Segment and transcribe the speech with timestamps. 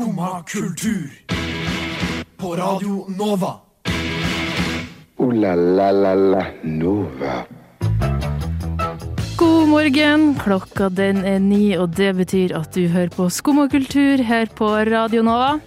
[0.00, 1.10] Skumma kultur.
[2.36, 3.54] På Radio Nova.
[5.16, 7.44] O-la-la-la-la Nova.
[9.36, 14.24] God morgen, klokka den er ni, og det betyr at du hører på Skumma kultur
[14.24, 15.58] her på Radio Nova.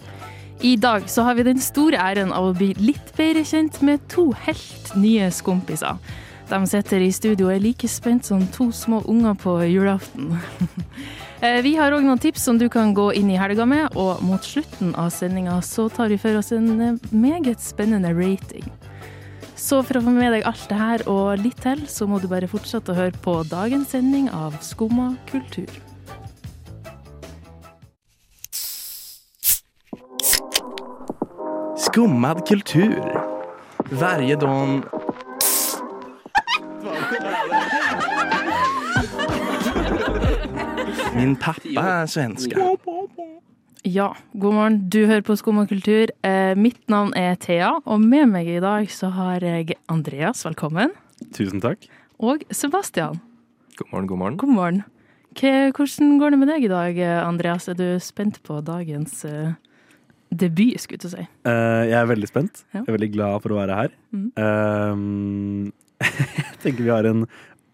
[0.65, 4.01] I dag så har vi den store æren av å bli litt bedre kjent med
[4.09, 6.01] to helt nye skompiser.
[6.49, 10.33] De sitter i studio og er like spent som to små unger på julaften.
[11.43, 14.21] Eh, Vi har òg noen tips som du kan gå inn i helga med, og
[14.23, 18.63] mot slutten av sendinga så tar vi for oss en eh, meget spennende rating.
[19.59, 22.29] Så for å få med deg alt det her og litt til, så må du
[22.31, 25.67] bare fortsette å høre på dagens sending av Skumma kultur.
[31.83, 33.03] Skummad kultur.
[33.91, 34.93] Varje dag...
[41.23, 42.57] Min pappa er svenske.
[43.87, 44.77] Ja, god morgen.
[44.91, 46.11] Du hører på Skumma kultur.
[46.27, 50.91] Eh, mitt navn er Thea, og med meg i dag så har jeg Andreas, velkommen.
[51.31, 51.87] Tusen takk.
[52.19, 53.21] Og Sebastian.
[53.79, 54.37] God morgen, god morgen.
[54.41, 54.83] God morgen.
[55.77, 57.69] Hvordan går det med deg i dag, Andreas?
[57.71, 59.55] Er du spent på dagens eh,
[60.27, 61.29] debut, skulle jeg til å si?
[61.47, 62.65] Uh, jeg er veldig spent.
[62.73, 62.81] Ja.
[62.81, 63.95] Jeg er veldig glad for å være her.
[64.11, 64.27] Mm.
[64.35, 66.03] Uh,
[66.51, 67.23] jeg tenker vi har en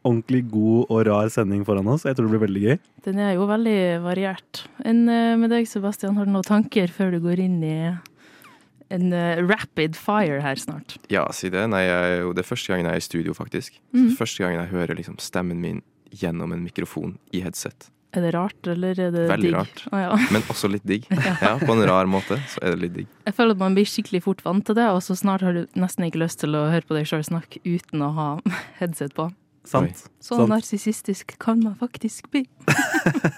[0.07, 2.05] ordentlig god og rar sending foran oss.
[2.07, 2.77] Jeg tror det blir veldig gøy.
[3.05, 4.63] Den er jo veldig variert.
[4.87, 7.75] Enn eh, med deg, Sebastian, har du noen tanker før du går inn i
[8.89, 10.97] en eh, rapid fire her snart?
[11.13, 11.67] Ja, si det.
[11.69, 13.77] Nei, jeg, det er første gangen jeg er i studio, faktisk.
[13.93, 14.11] Mm.
[14.17, 17.91] Første gangen jeg hører liksom stemmen min gjennom en mikrofon i headset.
[18.17, 19.53] Er det rart, eller er det Veldig digg?
[19.59, 19.83] rart.
[19.93, 20.15] ah, ja.
[20.33, 21.03] Men også litt digg.
[21.13, 23.11] Ja, På en rar måte så er det litt digg.
[23.27, 25.67] Jeg føler at man blir skikkelig fort vant til det, og så snart har du
[25.77, 28.29] nesten ikke lyst til å høre på deg sjøl snakke uten å ha
[28.79, 29.27] headset på.
[29.69, 30.05] Sant?
[30.19, 30.49] Så Sant.
[30.49, 32.41] narsissistisk kan man faktisk bli.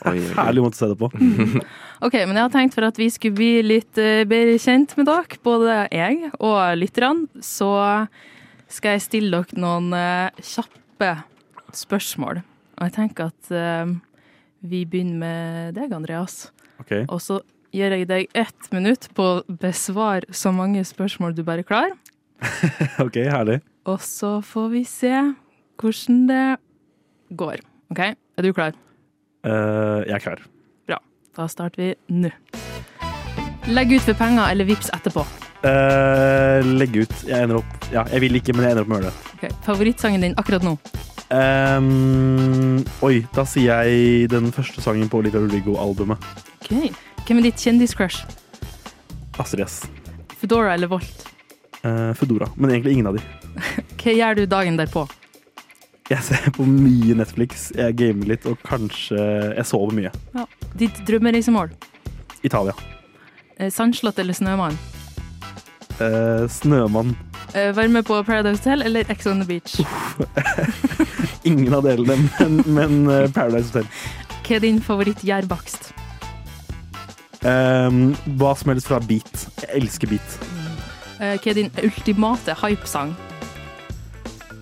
[0.07, 0.35] Oi, oi, oi.
[0.37, 1.09] Herlig måte å se det på.
[2.07, 5.05] Ok, men jeg har tenkt for at vi skulle bli litt eh, bedre kjent med
[5.05, 7.69] dere, både jeg og lytterne, så
[8.71, 11.11] skal jeg stille dere noen eh, kjappe
[11.77, 12.41] spørsmål.
[12.79, 13.91] Og jeg tenker at eh,
[14.65, 16.47] vi begynner med deg, Andreas.
[16.81, 17.37] Ok, Og så
[17.71, 21.93] gir jeg deg ett minutt på å besvare så mange spørsmål du bare klarer.
[23.05, 23.61] ok, herlig.
[23.85, 25.13] Og så får vi se
[25.81, 26.45] hvordan det
[27.37, 27.61] går.
[27.91, 28.75] OK, er du klar?
[29.45, 30.41] Uh, jeg er klar.
[30.87, 30.99] Bra.
[31.37, 32.31] Da starter vi nå.
[33.71, 35.25] Legg ut for penger eller vips etterpå.
[35.61, 37.13] Uh, legg ut.
[37.27, 39.33] Jeg ender opp Ja, jeg vil ikke, men jeg ender opp med å gjøre det.
[39.37, 39.55] Okay.
[39.65, 40.75] Favorittsangen din akkurat nå?
[41.31, 46.25] Um, oi, da sier jeg den første sangen på Olivia Rodrigo-albumet.
[46.65, 46.89] Ok.
[47.27, 48.25] Hvem er ditt kjendiscrush?
[49.39, 49.81] Astrid S.
[50.41, 51.27] Foodora eller Volt?
[51.85, 52.49] Uh, Foodora.
[52.57, 53.23] Men egentlig ingen av de.
[54.01, 55.05] Hva gjør du dagen derpå?
[56.11, 59.15] Jeg ser på mye Netflix, jeg gamer litt, og kanskje
[59.55, 60.11] jeg sover mye.
[60.79, 61.71] Ditt drømmereisemål?
[62.43, 62.73] Italia.
[63.57, 64.75] Eh, Sandslott eller Snømann?
[66.01, 67.13] Eh, Snømann.
[67.53, 69.77] Eh, Være med på Paradise Hotel eller Ex on the Beach?
[71.47, 73.87] Ingen av delene, men, men eh, Paradise Hotel.
[74.41, 75.91] Hva er din favoritt-gjærbakst?
[77.47, 79.45] Ehm, hva som helst fra beat.
[79.63, 80.35] Jeg elsker beat.
[81.21, 83.13] Eh, Hva er din ultimate hypesang?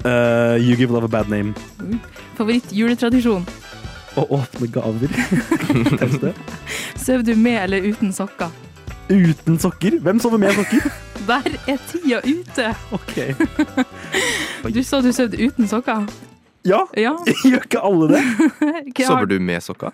[0.06, 1.54] Eh, you give love a bad name.
[2.38, 3.44] Favoritt-juletradisjon?
[4.18, 5.12] Å åpne gaver.
[7.00, 8.50] Sover du med eller uten sokker?
[9.10, 10.00] Uten sokker.
[10.06, 10.88] Hvem sover med sokker?
[11.30, 12.72] Der er tida ute!
[12.96, 13.20] Ok.
[14.76, 16.08] Du sa du sov uten sokker?
[16.68, 17.14] Ja, Ja.
[17.46, 18.24] gjør ikke alle det?
[19.06, 19.94] Sover du med sokker?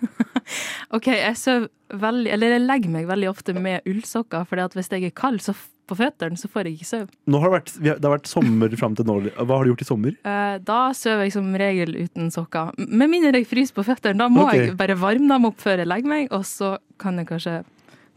[0.94, 1.68] OK, jeg sover
[2.02, 5.54] veldig Eller jeg legger meg veldig ofte med ullsokker, for hvis jeg er kald så
[5.86, 7.08] på føttene, så får jeg ikke sove.
[7.36, 9.18] Har det, vært, det har vært sommer fram til nå.
[9.36, 10.18] Hva har du gjort i sommer?
[10.26, 12.74] Eh, Da sover jeg som regel uten sokker.
[12.76, 14.18] Med mindre jeg fryser på føttene.
[14.20, 14.66] Da må okay.
[14.66, 17.56] jeg bare varme dem opp før jeg legger meg, og så kan jeg kanskje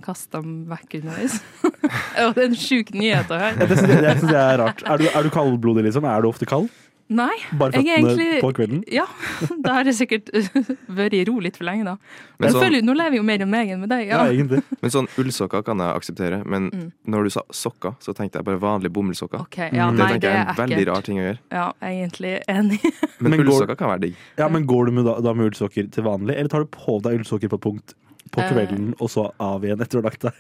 [0.03, 1.40] kaste dem vekk underveis.
[2.35, 3.68] Det er en sjuk nyhet å høre.
[3.68, 4.84] Det syns jeg, jeg er rart.
[4.88, 6.08] Er du, er du kaldblodig, liksom?
[6.08, 6.69] Er du ofte kald?
[7.09, 8.84] Nei, Bare føttene egentlig- på kvelden?
[8.94, 9.06] ja.
[9.66, 10.28] Da har jeg sikkert
[11.00, 11.96] vært i ro litt for lenge, da.
[12.38, 14.03] Men sånn, føler, nå lever jeg jo mer enn meg enn med deg.
[14.11, 14.32] Ja, Ja.
[14.32, 14.61] egentlig.
[14.84, 16.91] men sånn ullsokker kan jeg akseptere, men Mm.
[17.09, 19.41] når du sa sokker, så tenkte jeg bare vanlige bomullsokker.
[19.41, 19.97] Okay, ja, Mm.
[19.97, 21.40] Det nei, tenker jeg er en en veldig rar ting å gjøre.
[21.52, 22.79] Ja, egentlig enig.
[23.20, 24.16] Men, Men ullsokker kan være digg.
[24.38, 27.02] Ja, men Går du med, da, da med ullsokker til vanlig, eller tar du på
[27.02, 27.94] deg ullsokker på et punkt
[28.29, 28.52] på Eh.
[28.53, 30.34] kvelden, og så av igjen etter å ha lagt deg?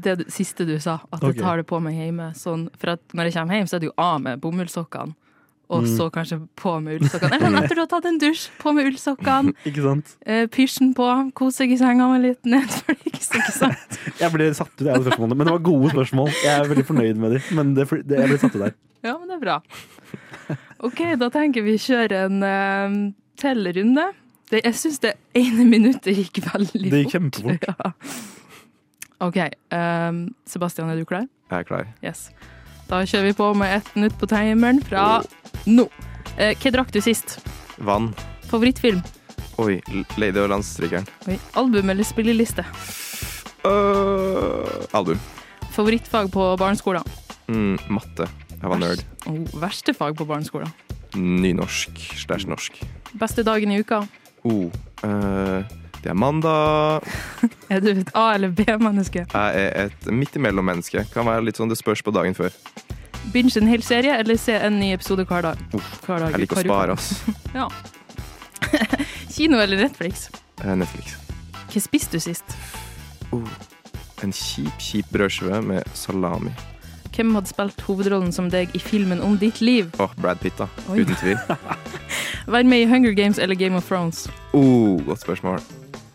[0.00, 1.32] Det siste du sa, at okay.
[1.32, 2.32] jeg tar det på meg hjemme.
[2.34, 5.14] Sånn, for at når jeg kommer hjem, så er det jo av med bomullssokkene.
[5.68, 5.88] Og Mm.
[5.98, 7.28] så kanskje på med ullsokkene.
[7.36, 9.52] Eller sånn etter du har tatt en dusj, på med ullsokkene.
[9.68, 10.14] Ikke sant?
[10.24, 13.98] Eh, Pysjen på, kose seg i senga med litt Netflix, ikke sant?
[14.22, 16.30] Jeg ble satt ut av spørsmålene, men det var gode spørsmål.
[16.40, 18.74] Jeg er veldig fornøyd med dem, men det, det, jeg ble satt ut der.
[19.04, 19.58] Ja, men det er bra.
[20.88, 24.08] OK, da tenker vi kjøre en uh, tellerunde.
[24.48, 26.90] Det, jeg syns det ene minuttet gikk veldig fort.
[26.96, 27.68] Det gikk kjempefort.
[27.76, 27.92] Ja.
[29.20, 29.36] OK.
[29.74, 31.24] ehm, Sebastian, er du klar?
[31.50, 31.88] Jeg er klar.
[32.04, 32.28] Yes.
[32.88, 35.20] Da kjører vi på med ett minutt på timeren fra
[35.66, 35.88] nå.
[36.36, 37.38] Eh, hva drakk du sist?
[37.78, 38.12] Vann.
[38.50, 39.02] Favorittfilm?
[39.58, 39.80] Oi,
[40.16, 41.06] Lady og landstrykeren.
[41.28, 41.38] Oi.
[41.58, 42.62] Album eller spilleliste?
[43.66, 44.64] Uh,
[44.94, 45.18] album.
[45.74, 47.02] Favorittfag på barneskolen?
[47.50, 48.28] Mm, matte.
[48.58, 49.02] Jeg var nerd.
[49.26, 50.70] Oh, verste fag på barneskolen?
[51.18, 52.78] Nynorsk slash norsk.
[53.18, 54.02] Beste dagen i uka?
[54.46, 54.68] Oh,
[55.04, 55.62] uh,
[56.02, 57.02] det er mandag.
[57.72, 59.26] Er du et A- eller B-menneske?
[59.28, 61.02] Jeg er et midt imellom-menneske.
[61.12, 62.54] Kan være litt sånn det spørs på dagen før.
[63.32, 65.60] Binge en hel serie, eller se en ny episode hver dag?
[66.06, 67.08] Hver dag Jeg liker å spare, ass.
[69.34, 70.28] Kino eller Netflix?
[70.64, 71.16] Eh, Netflix.
[71.68, 72.56] Hva spiste du sist?
[74.24, 76.54] En kjip, kjip brødskive med salami.
[77.14, 79.90] Hvem hadde spilt hovedrollen som deg i filmen om ditt liv?
[79.98, 80.68] Åh, Brad Pitt, da.
[80.88, 81.02] Oi.
[81.02, 81.38] Uten tvil.
[82.52, 84.26] Vær med i Hunger Games eller Game of Thrones?
[84.56, 85.60] Oh, godt spørsmål.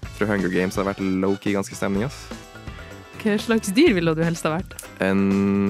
[0.01, 2.24] Jeg tror Hunger Games har vært low-key ganske stemning, ass.
[3.21, 4.74] Hva slags dyr ville du helst ha vært?
[5.04, 5.21] En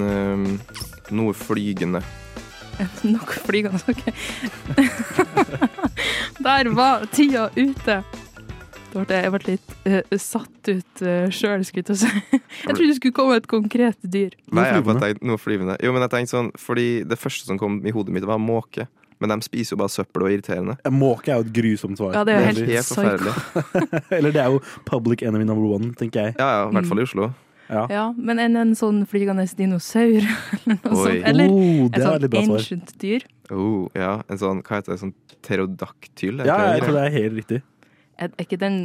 [0.01, 0.47] øhm,
[1.15, 2.03] noe flygende.
[3.13, 4.03] Nok flygende, OK.
[6.45, 8.01] Der var tida ute.
[8.93, 12.41] Da ble jeg ble litt uh, satt ut uh, sjøl, skulle jeg til å si.
[12.63, 14.35] Jeg trodde det skulle komme et konkret dyr.
[14.53, 15.79] Nei, jeg bare tenkte noe flyvende.
[15.81, 18.85] Jo, men jeg tenkte sånn, fordi det første som kom i hodet mitt, var måke.
[19.23, 20.75] Men de spiser jo bare søppel og er irriterende.
[20.93, 22.13] Måke er jo et grusomt svar.
[22.15, 24.03] Ja, det er jo helt helt forferdelig.
[24.19, 26.37] Eller det er jo public enemy number one, tenker jeg.
[26.37, 27.31] Ja, ja, i hvert fall i Oslo.
[27.73, 27.83] Ja.
[27.91, 30.21] Ja, men enn en sånn flygende dinosaur
[30.59, 31.03] eller noe Oi.
[31.03, 31.27] sånt.
[31.31, 33.27] Eller oh, et sånt ancient dyr.
[33.49, 36.43] Oh, ja, en sånn, hva heter det, sånn pterodaktyl?
[36.47, 37.01] Ja, jeg tror det.
[37.01, 37.61] det er helt riktig.
[38.21, 38.75] Er er ikke den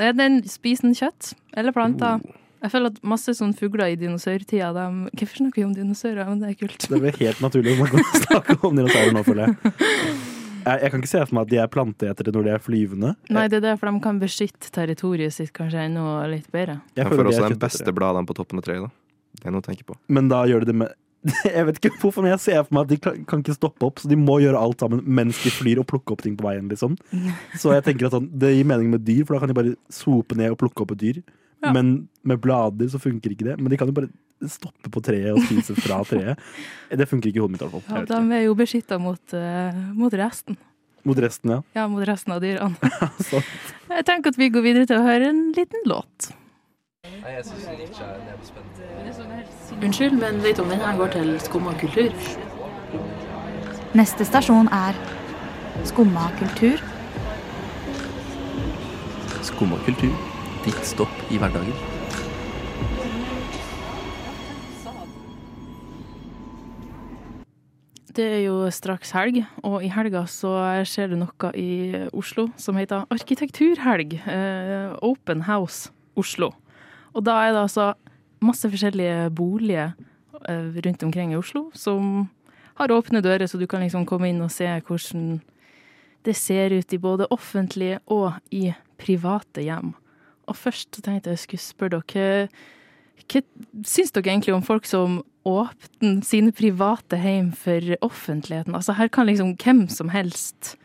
[0.00, 1.34] Er den Spiser den kjøtt?
[1.52, 2.22] Eller planter?
[2.24, 2.44] Oh.
[2.58, 6.24] Jeg føler at masse sånne fugler i dinosaurtida de, Hvorfor snakker vi om dinosaurer?
[6.26, 6.88] Men det er kult.
[6.90, 9.76] Det blir helt naturlig å snakke om dinosaurer nå, føler jeg.
[10.64, 10.82] jeg.
[10.82, 13.12] Jeg kan ikke se for meg at de er planteetere når de er flyvende.
[13.34, 16.80] Nei, det er derfor de kan beskytte territoriet sitt kanskje ennå litt bedre.
[16.98, 19.38] Jeg føler får også er de beste bladene på toppen av treet, da.
[19.38, 19.98] Det er noe å tenke på.
[20.10, 20.96] Men da gjør de det med
[21.48, 23.88] Jeg vet ikke hvorfor, men jeg ser for meg at de kan kan ikke stoppe
[23.88, 26.46] opp, så de må gjøre alt sammen mens de flyr og plukke opp ting på
[26.46, 26.94] veien, liksom.
[27.60, 29.74] Så jeg tenker at sånn, det gir mening med dyr, for da kan de bare
[29.92, 31.20] sope ned og plukke opp et dyr.
[31.64, 31.72] Ja.
[31.74, 33.56] Men med blader så funker ikke det.
[33.58, 34.12] Men de kan jo bare
[34.46, 36.40] stoppe på treet og spise fra treet.
[36.90, 38.06] Det funker ikke i hodet mitt, i hvert fall.
[38.06, 40.58] Ja, de er jo beskytta mot, uh, mot resten.
[41.08, 41.62] Mot resten, ja.
[41.74, 42.74] Ja, mot resten av dyrene.
[43.98, 46.30] Jeg tenker at vi går videre til å høre en liten låt.
[49.78, 52.14] Unnskyld, men vet du om denne går til Skumma kultur?
[53.96, 54.98] Neste stasjon er
[55.88, 56.82] Skumma kultur.
[59.46, 60.12] Skumma kultur.
[60.66, 61.97] Ditt stopp i hverdagen.
[68.18, 70.50] Det er jo straks helg, og i helga så
[70.90, 71.68] skjer det noe i
[72.10, 74.16] Oslo som heter Arkitekturhelg.
[74.26, 76.48] Eh, Open House Oslo.
[77.14, 77.92] Og da er det altså
[78.42, 79.92] masse forskjellige boliger
[80.50, 82.26] eh, rundt omkring i Oslo som
[82.82, 85.38] har åpne dører, så du kan liksom komme inn og se hvordan
[86.26, 89.94] det ser ut i både offentlige og i private hjem.
[90.50, 92.50] Og først tenkte jeg skulle spørre dere
[93.28, 93.46] hva
[93.86, 98.74] syns dere egentlig om folk som åpner sine private hjem for offentligheten?
[98.74, 100.76] Altså Her kan liksom hvem som helst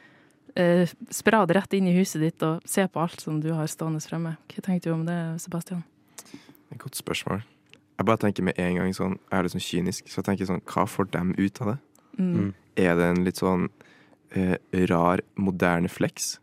[0.55, 4.01] eh, sprade rett inn i huset ditt og se på alt som du har stående
[4.03, 4.35] fremme.
[4.53, 5.83] Hva tenkte du om det, Sebastian?
[6.72, 7.43] Et godt spørsmål.
[7.98, 10.50] Jeg bare tenker med en gang sånn, jeg er litt sånn kynisk, så jeg tenker
[10.50, 11.77] sånn, hva får dem ut av det?
[12.17, 12.53] Mm.
[12.81, 13.67] Er det en litt sånn
[14.33, 14.57] eh,
[14.89, 16.38] rar, moderne flex?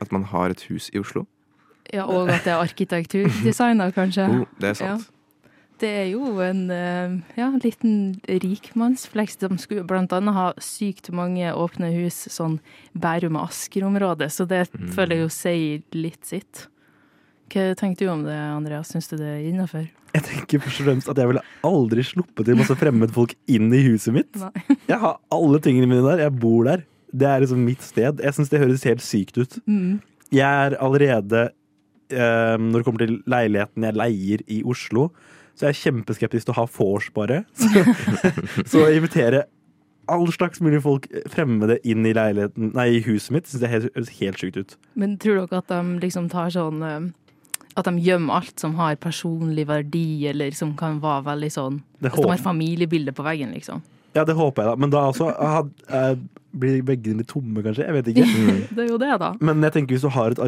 [0.00, 1.26] At man har et hus i Oslo?
[1.92, 4.24] Ja, Og at det er arkitekturdesigner, kanskje.
[4.32, 5.10] Oh, det er sant.
[5.82, 9.36] Det er jo en eh, ja, liten rikmannsfleks.
[9.42, 12.60] De skulle annet ha sykt mange åpne hus, sånn
[12.94, 14.88] Bærum og Asker-området, så det Mm.
[14.94, 16.68] føler jeg jo sier litt sitt.
[17.50, 18.88] Hva tenker du om det, Andreas?
[18.94, 19.88] Syns du det er innafor?
[20.14, 23.80] jeg tenker først og fremst at jeg ville aldri sluppet til masse fremmedfolk inn i
[23.88, 24.36] huset mitt.
[24.38, 24.62] Nei.
[24.86, 26.22] Jeg har alle tingene mine der.
[26.28, 26.84] Jeg bor der.
[27.10, 28.20] Det er liksom mitt sted.
[28.22, 29.58] Jeg syns det høres helt sykt ut.
[29.66, 29.98] Mm.
[30.30, 31.50] Jeg er allerede
[32.14, 35.08] eh, Når det kommer til leiligheten jeg leier i Oslo,
[35.54, 37.44] så jeg er kjempeskeptisk til å ha vors, bare.
[37.54, 37.68] Så,
[38.70, 39.44] så å invitere
[40.10, 43.94] all slags mulig folk fremmede inn i leiligheten Nei, i huset mitt, syns jeg helt-
[43.94, 44.74] høres helt sjukt ut.
[45.00, 47.06] Men tror dere at de liksom tar sånn eh,
[47.80, 52.18] At de gjemmer alt som har personlig verdi, eller som kan være veldig sånn Hvis
[52.20, 53.80] de har familiebilde på veggen, liksom.
[54.14, 54.76] ja, det håper jeg, da.
[54.84, 56.14] Men da også jeg eh,
[56.54, 57.86] Blir veggene litt tomme, kanskje?
[57.88, 58.26] Jeg vet ikke.
[58.76, 59.30] Det er jo det, da.
[59.44, 60.42] Men jeg tenker hvis du har et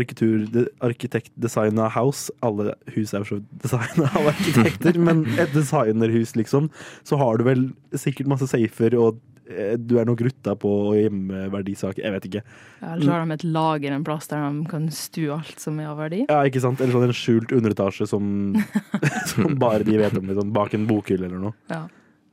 [0.86, 6.70] arkitektdesigna house Alle hus er jo så designa av arkitekter, men et designerhus, liksom,
[7.06, 7.64] så har du vel
[7.96, 9.18] sikkert masse safer og
[9.50, 12.02] eh, du er nok rutta på hjemmeverdisaker.
[12.04, 12.42] Jeg vet ikke.
[12.80, 15.78] Ja, Eller så har de et lager en plass der de kan stue alt som
[15.82, 16.24] er av verdi.
[16.26, 16.82] Ja, ikke sant?
[16.82, 18.56] Eller sånn en skjult underetasje som,
[19.32, 21.56] som bare de vet om, liksom, bak en bokhylle eller noe.
[21.72, 21.86] Ja,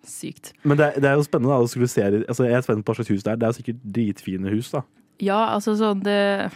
[0.03, 0.51] Sykt.
[0.67, 2.91] Men det, det er jo spennende da, å skulle se altså, Jeg er spent på
[2.91, 3.39] hva slags hus det er.
[3.39, 4.83] Det er jo sikkert dritfine hus, da.
[5.23, 6.49] Ja, altså sånn det,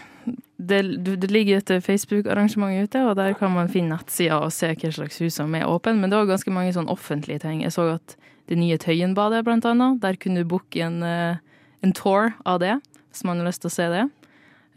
[0.57, 0.79] det,
[1.21, 5.21] det ligger et Facebook-arrangement ute, og der kan man finne nettsider og se hva slags
[5.23, 5.95] hus som er åpne.
[6.01, 7.61] Men det var ganske mange sånn offentlige ting.
[7.63, 11.39] Jeg så at det nye Tøyenbadet, blant annet, der kunne du booke en, eh,
[11.83, 12.77] en tour av det,
[13.11, 14.03] hvis man har lyst til å se det.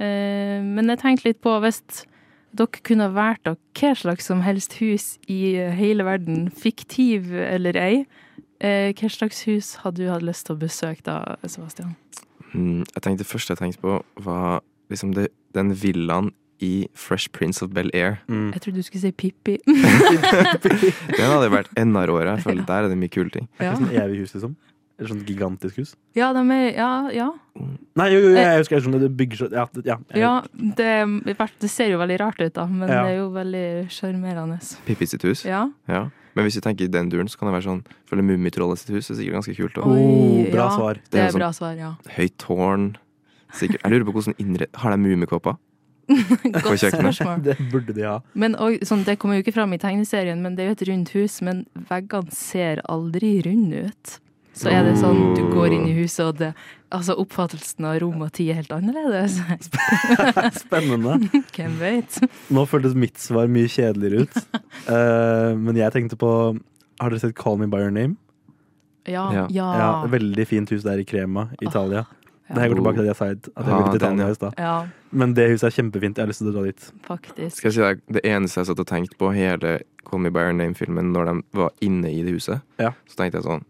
[0.00, 1.82] Eh, Men jeg tenkte litt på hvis
[2.56, 7.94] dere kunne valgt dere hva slags som helst hus i hele verden, fiktiv eller ei,
[8.02, 8.06] eh,
[8.60, 11.94] hva slags hus hadde du hatt lyst til å besøke da, Sebastian?
[12.52, 17.30] Mm, jeg tenkte Det første jeg tenkte på, var liksom det, den villaen i Fresh
[17.32, 18.18] Prince of Bel-Air.
[18.28, 18.50] Mm.
[18.52, 19.54] Jeg trodde du skulle si Pippi.
[21.16, 22.34] Den hadde vært enda råere.
[22.36, 23.46] Jeg føler Der er det mye kule ting.
[23.58, 23.76] Er Ja.
[23.78, 24.56] sånn evig hus, liksom?
[25.00, 25.94] Eller sånn gigantisk hus?
[26.14, 27.30] Ja, de er Ja, ja.
[27.96, 31.44] Nei, jo, jo, jeg husker jeg skjønner det bygger så Ja, det- ja, ja det,
[31.60, 33.04] det ser jo veldig rart ut, da, men Ja.
[33.04, 34.60] det er jo veldig sjarmerende.
[34.84, 35.44] Pippi sitt hus.
[35.46, 35.70] Ja.
[35.88, 36.10] Ja.
[36.34, 38.92] Men hvis du tenker i den duren, så kan det være sånn Følge Mummitrollet sitt
[38.94, 39.08] hus.
[39.08, 39.78] Det er sikkert ganske kult.
[39.82, 39.96] Oi.
[39.98, 40.70] Oh, bra ja.
[40.76, 40.94] svar.
[41.00, 41.90] Det Det er er sånn- bra svar, ja.
[42.16, 42.86] høyt tårn.
[43.52, 43.82] Sikkert.
[43.82, 44.66] Jeg lurer på hvordan innre...
[44.78, 45.56] Har de mummikåper?
[46.10, 47.42] Godt spørsmål.
[47.46, 48.16] Det burde de ha.
[48.34, 50.86] Men og, sånn, Det kommer jo ikke fram i tegneserien, men det er jo et
[50.88, 51.40] rundt hus.
[51.42, 54.16] Men veggene ser aldri runde ut.
[54.52, 56.48] Så er det sånn du går inn i huset, og det,
[56.92, 59.38] altså oppfattelsen av rom og tid er helt annerledes.
[60.64, 61.18] Spennende.
[61.56, 62.18] Hvem vet?
[62.52, 64.40] Nå føltes mitt svar mye kjedeligere ut.
[64.90, 66.30] Uh, men jeg tenkte på
[67.00, 68.16] Har dere sett Call Me By Your Name?
[69.08, 69.28] Ja.
[69.32, 69.46] Ja.
[69.50, 69.68] Ja.
[69.80, 72.04] Ja, Veldig fint hus der i Crema, Italia.
[72.04, 72.16] ja.
[72.50, 74.34] Det her går tilbake til det jeg sa, at jeg Ah, ville til Italia i
[74.34, 74.54] stad.
[74.58, 74.72] ja
[75.14, 76.16] Men det huset er kjempefint.
[76.18, 76.86] Jeg har lyst til å dra dit.
[77.06, 77.56] faktisk.
[77.60, 80.48] Skal jeg si deg, Det eneste jeg satt og tenkte på hele Call Me By
[80.48, 82.90] Your Name-filmen, når de var inne i det huset, Ja.
[83.06, 83.62] så tenkte jeg sånn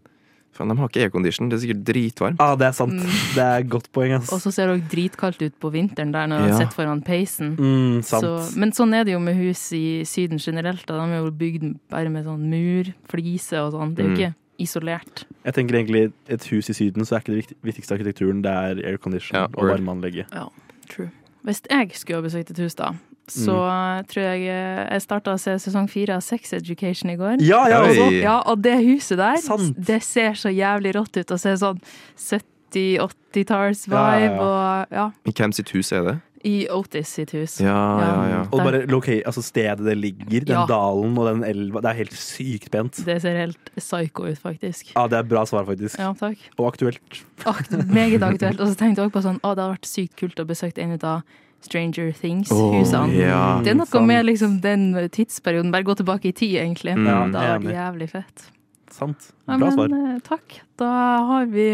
[0.53, 1.47] Faen, de har ikke aircondition.
[1.49, 2.41] Det er sikkert dritvarmt.
[2.43, 2.93] Ah, det er sant.
[2.99, 3.13] Mm.
[3.37, 4.31] Det er godt poeng, ass.
[4.35, 6.47] Og så ser det også dritkaldt ut på vinteren der når Ja.
[6.49, 7.55] man sitter foran peisen.
[7.55, 8.23] Mm, sant.
[8.27, 10.83] Så, men sånn er det jo med hus i Syden generelt.
[10.85, 10.97] Da.
[10.99, 13.95] De er jo bygd bare med sånn mur, flise og sånn.
[13.95, 14.19] Det er jo Mm.
[14.19, 15.23] ikke isolert.
[15.45, 18.83] Jeg tenker egentlig et hus i Syden, så er ikke det viktigste arkitekturen, det er
[18.91, 20.27] aircondition Ja, og varmeanlegget.
[20.35, 20.49] Ja,
[20.89, 21.09] True.
[21.45, 22.91] Hvis jeg skulle ha besøkt et hus, da,
[23.31, 24.05] så Mm.
[24.11, 27.41] tror jeg eh, Jeg starta å se sesong fire av Sex Education i går.
[27.41, 29.75] Ja, ja, Ja, og det huset der, Sant.
[29.79, 31.31] det ser så jævlig rått ut.
[31.31, 31.79] Å se sånn
[32.17, 34.41] 70-80-talls-vibe Ja, ja, ja.
[34.41, 35.07] og ja.
[35.31, 36.17] Hvem sitt hus er det?
[36.43, 37.59] I Otis sitt hus.
[37.61, 37.69] Ja,
[38.01, 38.37] ja, ja.
[38.49, 40.65] Og bare okay, altså stedet det ligger, den Ja.
[40.65, 41.81] dalen og den elva.
[41.85, 42.97] Det er helt sykt pent.
[43.05, 44.89] Det ser helt psycho ut, faktisk.
[44.95, 45.99] Ja, det er bra svar, faktisk.
[45.99, 46.37] Ja, takk.
[46.57, 47.21] Og aktuelt.
[47.45, 48.59] Akt, meget aktuelt.
[48.59, 50.81] Og så tenkte jeg også på sånn, å, det hadde vært sykt kult å besøke
[50.81, 51.21] en av
[51.61, 53.13] Stranger Things-husene.
[53.15, 53.59] ja.
[53.63, 54.07] det er noe sant.
[54.07, 55.71] med liksom den tidsperioden.
[55.71, 56.95] Bare gå tilbake i tid, egentlig.
[56.97, 57.05] Mm.
[57.07, 57.75] Ja, Det hadde enig.
[57.77, 58.47] jævlig fett.
[58.91, 59.29] Sant.
[59.47, 59.93] Bra men svar.
[59.95, 60.57] eh, takk.
[60.81, 60.89] Da
[61.29, 61.67] har vi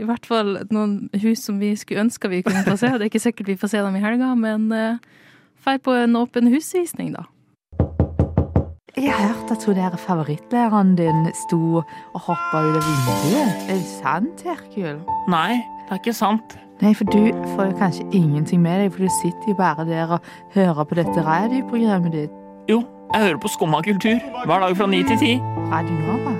[0.00, 2.88] i hvert fall noen hus som vi skulle ønske vi kunne få se.
[2.94, 4.96] Det er ikke sikkert vi får se dem i helga, men uh,
[5.64, 7.26] drar på en åpen husvisning, da.
[8.96, 13.64] Jeg har hørt at hun der favorittlæreren din sto og hoppa ut av vinduet.
[13.68, 15.00] Er det sant, Herkul?
[15.28, 15.56] Nei,
[15.88, 16.54] det er ikke sant.
[16.82, 17.20] Nei, for du
[17.54, 20.96] får jo kanskje ingenting med deg, for du sitter jo bare der og hører på
[20.98, 22.34] dette radioprogrammet ditt.
[22.70, 22.80] Jo,
[23.12, 25.32] jeg hører på Skumma kultur hver dag fra ni til ti.
[25.70, 26.34] Radio Nova.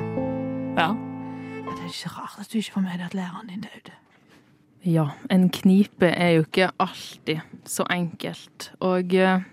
[0.74, 0.88] Ja.
[0.90, 3.94] Ja, det er ikke rart at du ikke får med deg at læreren din døde.
[4.84, 8.72] Ja, en knipe er jo ikke alltid så enkelt.
[8.84, 9.44] Og uh,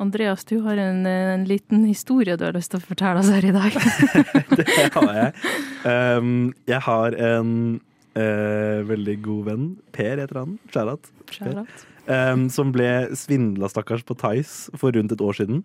[0.00, 3.48] Andreas, du har en, en liten historie du har lyst til å fortelle oss her
[3.48, 3.74] i dag.
[4.60, 5.32] Det har jeg.
[5.84, 7.80] Um, jeg har en
[8.18, 11.10] eh, veldig god venn, Per heter han, Sharat,
[12.06, 12.88] um, som ble
[13.18, 15.62] svindla, stakkars, på Tice for rundt et år siden.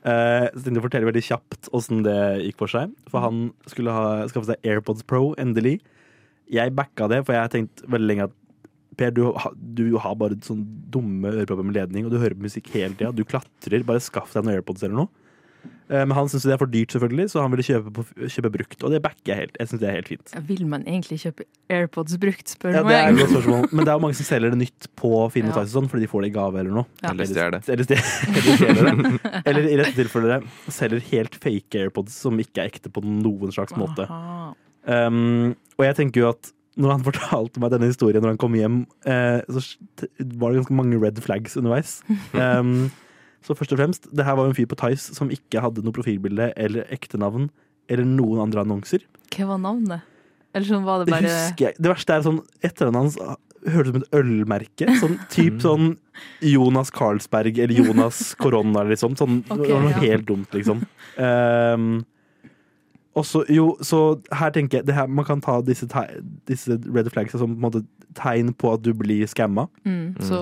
[0.00, 2.92] Eh, så tenkte jeg å fortelle veldig kjapt åssen det gikk for seg.
[3.12, 5.78] For han skulle ha, skaffe seg AirPods Pro, endelig.
[6.50, 8.36] Jeg backa det, for jeg har tenkt veldig lenge at
[8.98, 9.30] Per, du,
[9.78, 13.12] du har bare sånn dumme ørepropper med ledning, og du hører på musikk hele tida.
[13.16, 13.84] Du klatrer.
[13.86, 15.19] Bare skaff deg noen AirPods eller noe.
[15.90, 18.50] Eh, Men han syns det er for dyrt, selvfølgelig, så han ville kjøpe, på, kjøpe
[18.54, 18.84] brukt.
[18.86, 19.56] Og det backer jeg helt.
[19.58, 20.34] Jeg synes det er helt fint.
[20.48, 23.32] Vil man egentlig kjøpe AirPods brukt, spør Ja, du det er et meg?
[23.32, 23.66] spørsmål.
[23.72, 25.64] Men det er jo mange som selger det nytt på Finn Ja.
[25.74, 26.86] Sånn, fordi de får det i gave eller noe.
[27.02, 27.10] Ja.
[27.10, 27.62] Eller stjeler det.
[27.68, 27.84] Eller
[28.30, 29.42] eller stjeler det.
[29.50, 33.74] Eller i dette tilfellet selger helt fake AirPods som ikke er ekte på noen slags
[33.76, 34.06] måte.
[34.86, 38.54] Um, og jeg tenker jo at når han fortalte meg denne historien når han kom
[38.56, 39.60] hjem, eh, så
[40.38, 41.98] var det ganske mange red flags underveis.
[42.32, 42.90] Um,
[43.46, 45.84] så først og fremst, det her var jo en fyr på Tice som ikke hadde
[45.84, 47.48] noe profilbilde eller ektenavn
[47.90, 49.06] eller noen andre annonser.
[49.32, 50.06] Hva var navnet?
[50.54, 51.78] Eller sånn var det Det bare husker jeg.
[51.78, 53.38] Det verste er sånn etternavnet hans
[53.70, 54.94] hørtes ut som et ølmerke.
[55.00, 55.90] Sånn typ sånn
[56.44, 59.16] Jonas Carlsberg eller Jonas Korona eller liksom.
[59.20, 60.02] Sånn, okay, det var noe ja.
[60.04, 60.82] helt dumt, liksom.
[61.16, 61.90] Um,
[63.20, 64.00] Og så, jo, så
[64.36, 65.88] her tenker jeg det her, Man kan ta disse,
[66.48, 67.82] disse red flags som på en måte
[68.18, 69.68] tegn på at du blir skamma.
[69.86, 70.16] Mm.
[70.26, 70.38] Så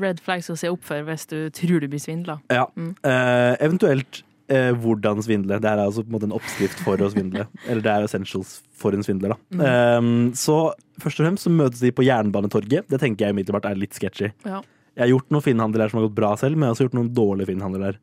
[0.00, 2.40] red flags å se opp for hvis du tror du blir svindla.
[2.52, 2.66] Ja.
[2.74, 2.94] Mm.
[3.06, 5.60] Eh, eventuelt eh, hvordan svindle.
[5.62, 7.46] Det er altså på en måte en oppskrift for å svindle.
[7.68, 9.40] Eller det er essentials for en svindler, da.
[9.54, 9.64] Mm.
[9.68, 10.58] Eh, så
[11.02, 12.88] først og fremst så møtes de på Jernbanetorget.
[12.90, 14.32] Det tenker jeg umiddelbart er litt sketchy.
[14.46, 14.62] Ja.
[14.94, 16.88] Jeg har gjort noen finhandler her som har gått bra selv, men jeg har også
[16.88, 18.02] gjort noen dårlige finhandler her.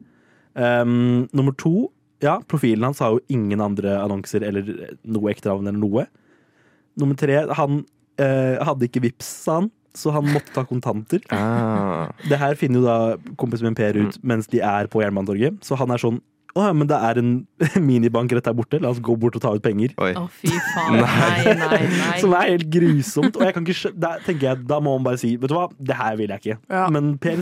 [0.51, 1.87] Um, nummer to,
[2.21, 4.67] ja, profilen hans har jo ingen andre annonser eller
[5.01, 6.07] noe ektenavn eller noe.
[7.01, 7.83] Nummer tre, han
[8.21, 11.23] eh, hadde ikke vips, sa han, så han måtte ta kontanter.
[11.33, 12.11] Ah.
[12.29, 15.79] Det her finner jo da kompisen min Per ut mens de er på Jernbanetorget, så
[15.79, 17.29] han er sånn å ja, men det er en
[17.89, 19.93] minibank rett der borte, la oss gå bort og ta ut penger.
[20.03, 20.09] Oi.
[20.19, 20.97] Å, fy faen.
[20.99, 22.17] Nei, nei, nei.
[22.23, 23.37] Som er helt grusomt.
[23.39, 25.67] Og jeg kan ikke da tenker jeg, da må man bare si Vet du hva,
[25.79, 26.57] det her vil jeg ikke.
[26.75, 26.83] Ja.
[26.91, 27.39] Men Per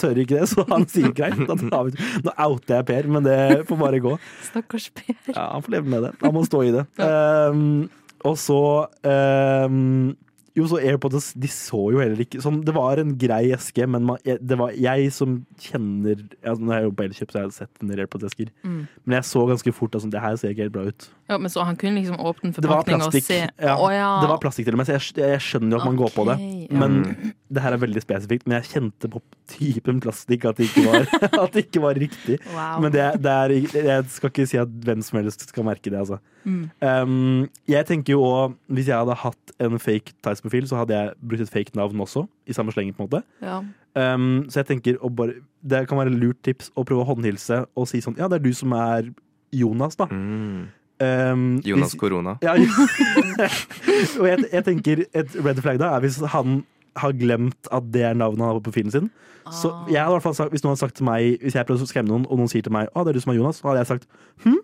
[0.00, 1.40] tør ikke det, så han sier greit.
[1.48, 3.38] Da tar vi- Nå outer jeg Per, men det
[3.70, 4.14] får bare gå.
[4.50, 5.18] Stakkars Per.
[5.34, 6.14] Ja, Han får leve med det.
[6.22, 6.86] Han må stå i det.
[7.02, 7.88] Um,
[8.22, 8.60] og så
[9.02, 10.12] um,
[10.52, 14.04] Jo, så AirPods de så jo heller ikke sånn, Det var en grei eske, men
[14.10, 17.46] man, det var jeg som kjenner altså, Nå er jeg jo på Elkjøp, så jeg
[17.46, 18.50] har sett en del AirPods-esker.
[18.60, 18.82] Mm.
[19.06, 21.08] Men jeg så ganske fort at altså, det her ser ikke helt bra ut.
[21.32, 24.10] Ja, men så han kunne liksom åpne en forpakninga og se Ja, Å ja.
[24.20, 26.26] Det var plastikk til og med, så jeg, jeg skjønner jo at man går på
[26.28, 26.36] det.
[26.72, 27.32] Men ja.
[27.52, 28.46] Det her er veldig spesifikt.
[28.46, 29.20] Men jeg kjente på
[29.52, 31.08] typen plastikk at det ikke var,
[31.52, 32.38] det ikke var riktig.
[32.52, 32.78] Wow.
[32.84, 35.98] Men det, det er, jeg skal ikke si at hvem som helst skal merke det,
[36.00, 36.20] altså.
[36.44, 36.62] Mm.
[36.80, 41.14] Um, jeg tenker jo òg Hvis jeg hadde hatt en fake Tice-profil, så hadde jeg
[41.22, 42.26] brukt et fake navn også.
[42.46, 43.22] I samme slengen, på en måte.
[43.42, 43.60] Ja.
[44.14, 47.08] Um, så jeg tenker å bare, Det kan være et lurt tips å prøve å
[47.14, 49.10] håndhilse og si sånn Ja, det er du som er
[49.52, 50.06] Jonas, da.
[50.10, 50.68] Mm.
[51.02, 52.38] Um, Jonas hvis- Korona.
[52.42, 52.54] ja,
[54.20, 56.62] og jeg, jeg tenker et red flag da er hvis han
[56.96, 59.10] har glemt at det er navnet han har på profilen sin.
[59.50, 59.84] Så Ah.
[59.90, 61.82] jeg hadde i hvert fall sagt, Hvis noen hadde sagt til meg Hvis jeg prøver
[61.82, 63.56] å skremme noen, og noen sier til meg Å, det er du som er Jonas,
[63.58, 64.06] så hadde jeg sagt
[64.44, 64.58] hm?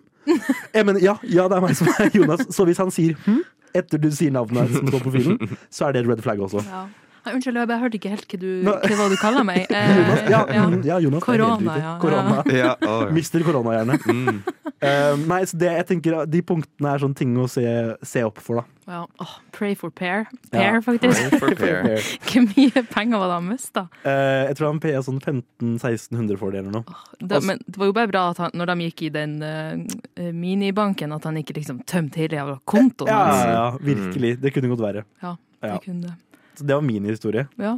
[0.73, 2.45] Jeg mener, ja, ja, det er meg som er Jonas.
[2.55, 3.41] Så hvis han sier hm
[3.77, 6.63] etter du sier navnet som står på profilen, så er det et red flag også.
[6.69, 6.87] Ja.
[7.29, 9.65] Nei, unnskyld, jeg bare hørte ikke helt hva du, hva du kaller meg.
[9.79, 10.63] Eh, Jonas, ja, ja.
[10.65, 11.23] mm, ja, Jonas.
[11.23, 11.91] Korona, ja.
[12.01, 12.39] Korona.
[12.49, 13.05] Ja, oh.
[13.13, 13.99] Mister korona, gjerne.
[14.09, 14.41] Mm.
[14.79, 17.63] Uh, nei, så det, jeg tenker De punktene er sånne ting å se,
[18.07, 18.77] se opp for, da.
[18.87, 18.99] Ja.
[19.19, 20.23] Oh, pray for pair.
[20.53, 20.81] Pair, Ja.
[20.85, 21.33] faktisk.
[21.41, 21.89] For pair.
[22.29, 23.83] Hvor mye penger var det han mista?
[24.05, 26.95] Uh, jeg tror han paya sånn 1500-1600 for det, eller noe.
[27.19, 30.31] Det, men det var jo bare bra at han, når de gikk i den uh,
[30.39, 33.43] minibanken, at han ikke liksom tømte hele jævla kontoen Ja, hans.
[33.43, 34.33] ja, ja, virkelig.
[34.45, 35.03] Det kunne være.
[35.19, 35.73] Ja, Ja.
[35.75, 36.15] det kunne det.
[36.59, 37.47] Det var min historie.
[37.57, 37.77] Ja.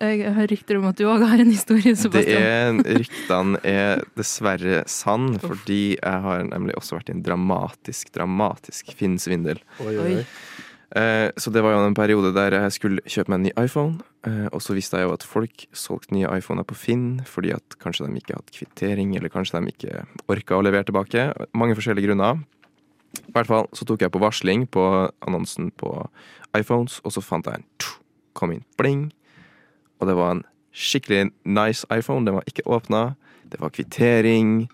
[0.00, 2.80] Jeg hører rykter om at du òg har en historie, Det Sebastian.
[2.82, 8.90] er, ryktene er dessverre sann, fordi jeg har nemlig også vært i en dramatisk, dramatisk
[8.98, 9.60] Finn-svindel.
[9.86, 10.24] Oi.
[10.94, 14.00] Eh, så det var jo en periode der jeg skulle kjøpe meg en ny iPhone,
[14.26, 17.78] eh, og så visste jeg jo at folk solgte nye iPhoner på Finn fordi at
[17.82, 21.30] kanskje de ikke hadde kvittering, eller kanskje de ikke orka å levere tilbake.
[21.54, 22.42] Mange forskjellige grunner.
[23.14, 24.84] I hvert fall så tok jeg på varsling på
[25.26, 25.90] annonsen på
[26.54, 27.66] iPhones, og så fant jeg en
[28.34, 29.06] kom inn bling,
[30.00, 30.44] og det var en
[30.74, 32.26] skikkelig nice iPhone.
[32.26, 33.14] Den var ikke åpna,
[33.50, 34.68] det var kvittering,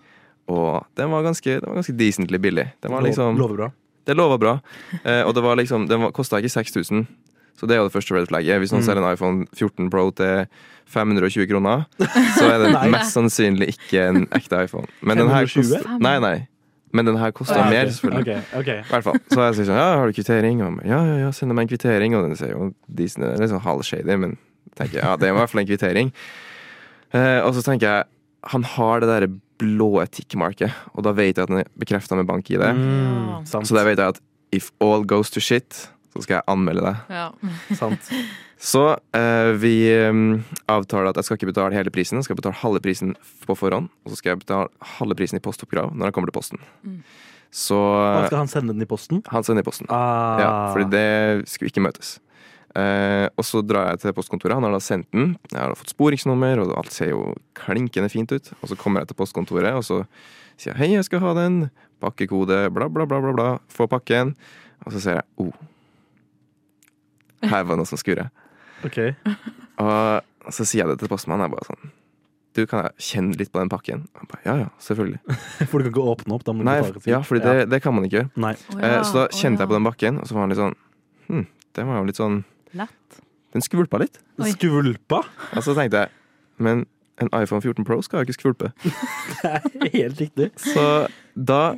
[0.49, 2.67] og den var ganske, den var ganske decently billig.
[2.81, 3.71] Den var liksom Lover bra.
[4.05, 4.55] det lover bra.
[5.05, 7.05] Eh, og det var liksom, den kosta ikke 6000.
[7.59, 8.57] Så det er jo det første red flagget.
[8.59, 8.85] Hvis noen Mm.
[8.87, 10.47] selger en iPhone 14 Pro til
[10.87, 11.83] 520 kroner,
[12.39, 14.87] så er det mest sannsynlig ikke en ekte iPhone.
[15.01, 16.47] Men den her kost, Nei, nei.
[16.93, 18.21] Men den her kosta Ah, mer, selvfølgelig.
[18.21, 18.79] Okay, okay.
[18.83, 19.19] I hvert fall.
[19.31, 20.61] Så jeg sier sånn, ja, har du kvittering?
[20.65, 22.15] Og ja, ja, ja, sender meg en kvittering.
[22.17, 24.35] Og den ser jo decent, er litt sånn halvshady, men
[24.71, 26.11] jeg tenker, ja, det er i hvert fall en kvittering.
[27.15, 28.09] Eh, og så tenker jeg,
[28.51, 29.27] han har det der
[29.61, 32.63] blå tikkmarket, og da vet jeg at den er bekreftet med bank-ID.
[32.73, 33.43] Mm.
[33.45, 37.11] Så da vet jeg at if all goes to shit, så skal jeg anmelde deg.
[37.13, 37.27] Ja.
[37.81, 38.11] sant.
[38.61, 38.83] Så
[39.17, 40.21] eh, vi eh,
[40.69, 43.15] avtaler at jeg skal ikke betale hele prisen, jeg skal betale halve prisen
[43.47, 43.91] på forhånd.
[44.05, 46.65] Og så skal jeg betale halve prisen i postoppkrav når jeg kommer til posten.
[46.83, 46.99] Mm.
[47.51, 49.23] Så Da skal han sende den i posten?
[49.27, 49.87] han sender i posten.
[49.91, 50.39] Ah.
[50.39, 52.19] Ja, fordi det skulle ikke møtes.
[52.71, 54.55] Eh, og så drar jeg til postkontoret.
[54.55, 55.33] Han har da sendt den.
[55.51, 58.53] Jeg har da fått sporingsnummer, og alt ser jo klinkende fint ut.
[58.61, 60.03] Og så kommer jeg til postkontoret, og så
[60.55, 61.65] sier jeg hei, jeg skal ha den.
[62.01, 63.35] Pakkekode, bla, bla, bla, bla.
[63.35, 63.49] bla.
[63.71, 64.35] Få pakken.
[64.85, 65.51] Og så ser jeg oh.
[67.41, 68.27] Her var det noe som skurra.
[68.85, 69.13] Okay.
[69.81, 71.45] Og så sier jeg det til postmannen.
[71.47, 71.91] Jeg bare sånn
[72.57, 74.05] Du, kan jeg kjenne litt på den pakken?
[74.19, 75.21] Han bare, ja, ja, selvfølgelig.
[75.71, 76.45] For du kan ikke åpne opp?
[76.47, 78.31] Da må Nei, ja, for det, det kan man ikke gjøre.
[78.43, 78.55] Nei.
[78.57, 80.59] Å Eh, ja, så da kjente jeg på den bakken, og så var han litt
[80.59, 80.75] sånn
[81.29, 81.45] Hm,
[81.77, 82.41] den var jo litt sånn
[82.75, 83.21] Lett.
[83.55, 84.19] Den skvulpa litt.
[84.39, 84.51] Oi.
[84.55, 85.21] Skvulpa?
[85.55, 86.11] Og så tenkte jeg
[86.63, 86.85] Men
[87.21, 88.69] en iPhone 14 Pro skal jo ikke skvulpe.
[89.81, 90.47] Det er helt riktig.
[90.59, 90.83] Så
[91.35, 91.75] da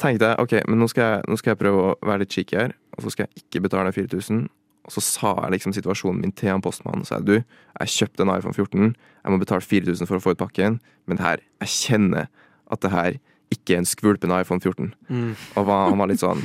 [0.00, 2.56] tenkte jeg ok, men nå skal jeg, nå skal jeg prøve å være litt cheeky
[2.58, 4.46] her, og så skal jeg ikke betale 4000.
[4.86, 7.02] Og så sa jeg liksom situasjonen min til han postmannen.
[7.02, 10.22] Og sa jeg, du, jeg kjøpte en iPhone 14, jeg må betale 4000 for å
[10.22, 12.28] få ut pakken, men det her, jeg kjenner
[12.70, 13.18] at det her
[13.54, 14.92] ikke er en skvulpende iPhone 14.
[15.10, 15.32] Mm.
[15.54, 16.42] Og var, han var litt sånn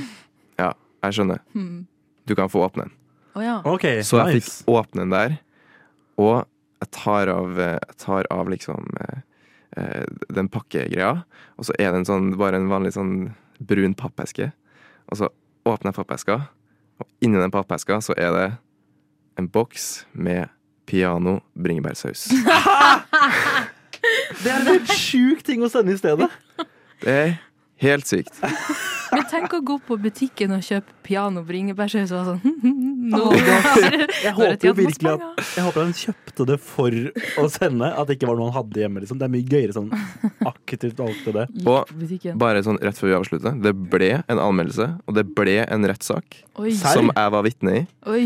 [0.60, 0.71] Ja,
[1.06, 1.41] jeg skjønner.
[1.54, 1.86] Hmm.
[2.30, 2.97] Du kan få åpne den.
[3.34, 3.60] Oh, ja.
[3.65, 4.62] okay, Så jeg nice.
[4.62, 5.38] fikk åpne den der,
[6.19, 6.43] og
[6.82, 9.21] jeg tar av, jeg tar av liksom eh,
[9.80, 11.13] eh, den pakkegreia,
[11.56, 13.13] og så er det en sånn, bare en vanlig sånn
[13.62, 14.49] brun pappeske.
[15.13, 15.30] Og så
[15.69, 16.38] åpner jeg pappeska,
[17.01, 18.47] og inni den pappeska så er det
[19.41, 20.51] en boks med
[20.87, 22.29] piano bringebærsaus.
[24.41, 26.27] Det er en helt sjuk ting å sende i stedet.
[27.03, 27.35] Det er
[27.83, 28.33] helt sykt.
[29.12, 32.69] Men tenk å gå på butikken og kjøpe piano bringebærsaus og sånn
[33.12, 36.95] no, Jeg håper jo virkelig at Jeg håper han kjøpte det for
[37.41, 39.04] å sende, at det ikke var noe han hadde hjemme.
[39.04, 39.19] Liksom.
[39.19, 39.89] Det er mye gøyere sånn
[40.47, 41.47] aktivt valgte det.
[41.67, 41.91] Og
[42.39, 46.41] bare sånn rett før vi avslutter, det ble en anmeldelse, og det ble en rettssak
[46.82, 47.84] som jeg var vitne i.
[48.12, 48.24] Oi.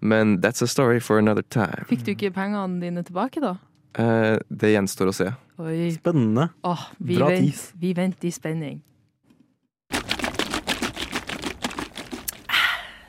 [0.00, 1.86] Men that's a story for another time.
[1.90, 3.56] Fikk du ikke pengene dine tilbake, da?
[3.98, 5.32] Eh, det gjenstår å se.
[5.58, 5.90] Oi.
[5.96, 6.50] Spennende.
[6.62, 7.64] Åh, vi, Bra vent, tis.
[7.74, 8.78] vi venter i spenning.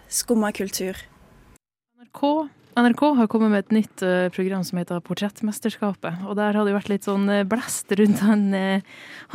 [0.09, 0.97] Skumma kultur.
[2.01, 6.23] NRK, NRK har kommet med et nytt eh, program som heter Portrettmesterskapet.
[6.25, 8.81] Og der har det vært litt sånn eh, blest rundt han, eh,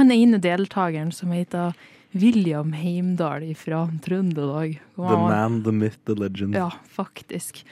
[0.01, 1.79] han ene deltakeren som heter
[2.19, 4.81] William Heimdal fra Trøndelag.
[4.99, 5.13] Wow.
[5.13, 6.59] The man, the myth, the legend.
[6.59, 7.63] Ja, faktisk.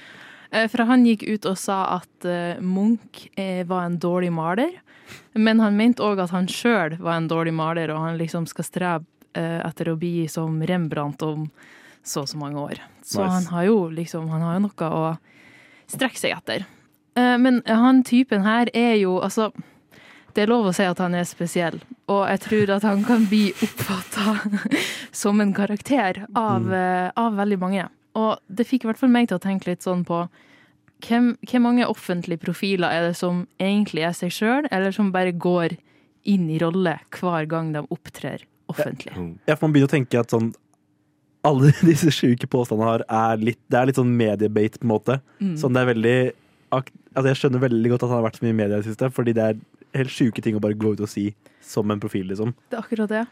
[0.55, 2.31] Eh, For han gikk ut og sa at
[2.63, 3.27] Munch
[3.67, 4.79] var en dårlig maler.
[5.35, 8.71] Men han mente òg at han sjøl var en dårlig maler, og han liksom skal
[8.71, 11.49] strebe etter å bli som Rembrandt om
[12.05, 12.81] så og så mange år.
[13.03, 13.33] Så Nice.
[13.33, 15.19] han har jo liksom Han har jo noe å
[15.89, 16.65] strekke seg etter.
[17.17, 19.53] Eh, Men han typen her er jo altså
[20.35, 21.75] det er lov å si at han er spesiell,
[22.09, 24.41] og jeg tror at han kan bli oppfatta
[25.13, 26.73] som en karakter av, Mm.
[26.73, 27.89] eh, av veldig mange.
[28.17, 30.23] Og det fikk i hvert fall meg til å tenke litt sånn på
[31.03, 35.33] hvem, hvem mange offentlige profiler er det som egentlig er seg sjøl, eller som bare
[35.37, 35.77] går
[36.25, 39.13] inn i rolle hver gang de opptrer offentlig?
[39.47, 40.55] Ja, for man begynner å tenke at sånn
[41.45, 45.19] alle disse sjuke påstandene har, er litt, det er litt sånn mediebate, på en måte.
[45.43, 45.55] Mm.
[45.61, 46.17] Sånn det er veldig
[46.73, 48.89] altså Jeg skjønner veldig godt at han har vært så mye i media i det
[48.89, 49.59] siste, fordi det er
[49.99, 51.27] helt sjuke ting å bare gå ut og si
[51.61, 52.55] som en profil, liksom.
[52.73, 53.25] Det er akkurat det.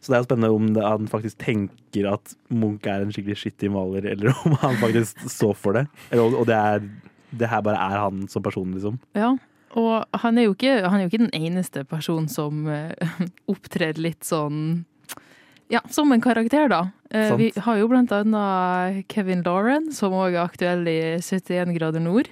[0.00, 3.36] Så det er jo spennende om det, han faktisk tenker at Munch er en skikkelig
[3.42, 5.84] skittig maler, eller om han faktisk står for det.
[6.10, 6.88] Eller, og- det, er,
[7.42, 8.96] det her bare er han som person, liksom.
[9.18, 9.34] Ja,
[9.76, 12.94] og han er jo ikke, han er jo ikke den eneste personen som eh,
[13.52, 14.86] opptrer litt sånn
[15.72, 16.90] ja, som en karakter, da.
[17.10, 17.40] Eh, Sant.
[17.40, 22.30] vi har jo blant annet Kevin Lauren, som òg er aktuell i 71 grader nord.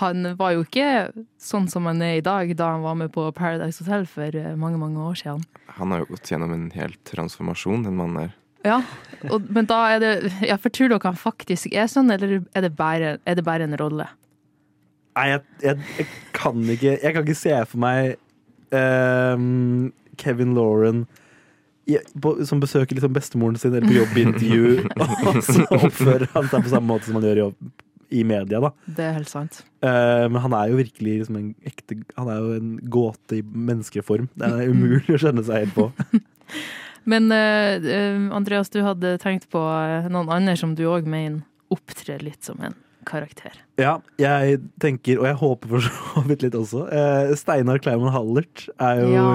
[0.00, 3.28] Han var jo ikke sånn som han er i dag, da han var med på
[3.36, 5.46] Paradise Hotel for eh, mange, mange år siden.
[5.78, 8.34] Han har jo gått gjennom en hel transformasjon, den mannen der.
[8.66, 8.80] Ja,
[9.30, 12.64] og, men da er det ja, For tror dere han faktisk er sånn, eller er
[12.64, 14.08] det bare, er det bare en rolle?
[15.16, 18.16] Nei, jeg, jeg, jeg kan ikke Jeg kan ikke se for meg
[18.74, 21.04] ehm, Kevin Lauren
[21.86, 24.86] i, på, som besøker liksom bestemoren sin eller på jobbintervju,
[25.30, 27.48] og så oppfører han seg på samme måte som han gjør i,
[28.20, 28.60] i media.
[28.64, 28.72] da.
[28.98, 29.60] Det er helt sant.
[29.84, 33.44] Uh, men han er jo virkelig liksom en ekte Han er jo en gåte i
[33.44, 34.26] menneskeform.
[34.34, 35.90] Det er umulig å skjønne seg helt på.
[37.06, 39.60] Men eh, eh, Andreas, du hadde tenkt på
[40.10, 42.74] noen andre som du òg mener opptrer litt som en
[43.06, 43.54] karakter.
[43.78, 48.64] Ja, jeg tenker, og jeg håper for så vidt litt også eh, Steinar Kleiman Hallert
[48.82, 49.28] er jo Ja.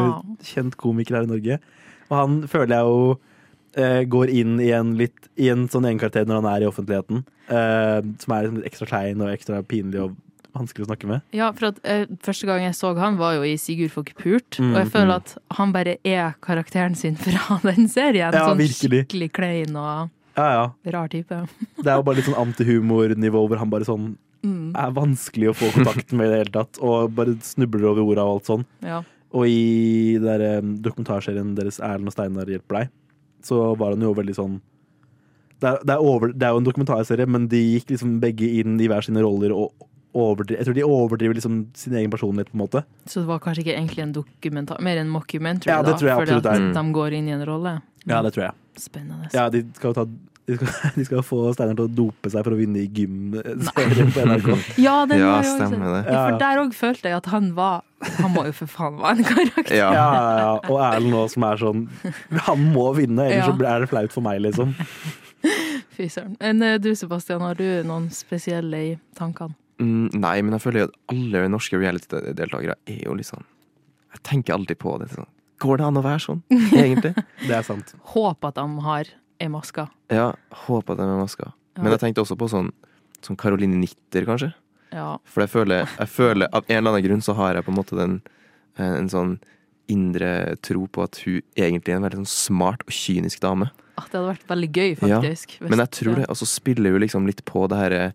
[0.43, 1.59] kjent komiker her i Norge.
[2.11, 3.19] Og han føler jeg jo
[3.79, 7.23] eh, går inn i en, litt, i en sånn egenkarakter når han er i offentligheten.
[7.47, 10.17] eh, som er liksom litt ekstra klein og ekstra pinlig og
[10.51, 11.21] vanskelig å snakke med.
[11.31, 14.57] Ja, for at eh, Første gang jeg så han, var jo i Sigurd får pult.
[14.59, 15.19] Mm, og jeg føler mm.
[15.21, 18.35] at han bare er karakteren sin fra den serien.
[18.35, 19.05] Ja, sånn virkelig.
[19.07, 20.65] skikkelig klein og Ja, ja.
[20.91, 21.39] rar type.
[21.79, 24.71] Det er jo bare litt sånn antihumornivå hvor han bare sånn Mm.
[24.73, 26.79] er vanskelig å få kontakt med i det hele tatt.
[26.81, 28.63] Og bare snubler over orda og alt sånn.
[28.81, 29.03] Ja.
[29.31, 32.91] Og i der, dokumentarserien deres 'Erlend og Steinar hjelper deg',
[33.47, 34.59] så var han jo veldig sånn
[35.61, 38.47] det er, det, er over, det er jo en dokumentarserie, men de gikk liksom begge
[38.61, 39.85] inn i hver sine roller og
[40.17, 42.81] overdriver Jeg tror de overdriver liksom sin egen personlighet, på en måte.
[43.05, 46.09] Så det var kanskje ikke egentlig en dokumentar, mer en mockumentary, Ja, det da, tror
[46.09, 47.75] jeg absolutt at Fordi at de går inn i en rolle.
[48.07, 48.57] Ja, det tror jeg.
[48.81, 49.29] Spennende.
[49.35, 50.07] Ja, de skal jo ta
[50.49, 54.11] de skal, de skal få Steinar til å dope seg for å vinne i gym-serien
[54.15, 54.49] på NRK.
[54.85, 56.01] Ja, den Ja, jeg stemmer det.
[56.09, 57.81] Ja, for der òg følte jeg at han var
[58.21, 59.75] Han må jo for faen være en karakter.
[59.77, 60.51] Ja, ja, ja.
[60.71, 61.83] Og Erlend nå som er sånn
[62.49, 63.53] Han må vinne, ellers Ja.
[63.53, 64.73] så er det flaut for meg, liksom.
[65.95, 66.35] Fy søren.
[66.41, 69.53] Enn eh, du, Sebastian, har du noen spesielle i tankene?
[69.81, 73.45] Mm, nei, men jeg føler jo at alle norske reality-deltakere er jo sånn
[74.13, 75.07] Jeg tenker alltid på det.
[75.15, 75.29] Sånn.
[75.61, 76.41] Går det an å være sånn,
[76.73, 77.13] egentlig?
[77.45, 77.93] Det er sant.
[78.13, 79.09] Håp at de har
[79.41, 79.87] ei maska.
[80.13, 80.31] Ja,
[80.67, 81.51] håper at de er maska.
[81.75, 81.81] Ja.
[81.83, 82.71] Men jeg tenkte også på sånn
[83.21, 84.53] Sånn Caroline Nitter, kanskje.
[84.91, 85.17] Ja.
[85.29, 87.77] For jeg føler, jeg føler Av en eller annen grunn så har jeg på en
[87.77, 88.15] måte den
[88.79, 89.35] eh, En sånn
[89.91, 93.69] indre tro på at hun egentlig er en veldig sånn smart og kynisk dame.
[93.97, 95.57] At det hadde vært veldig gøy, Ja, faktisk.
[95.59, 98.11] hvis- Men jeg tror det, og så spiller hun liksom litt på det her eh,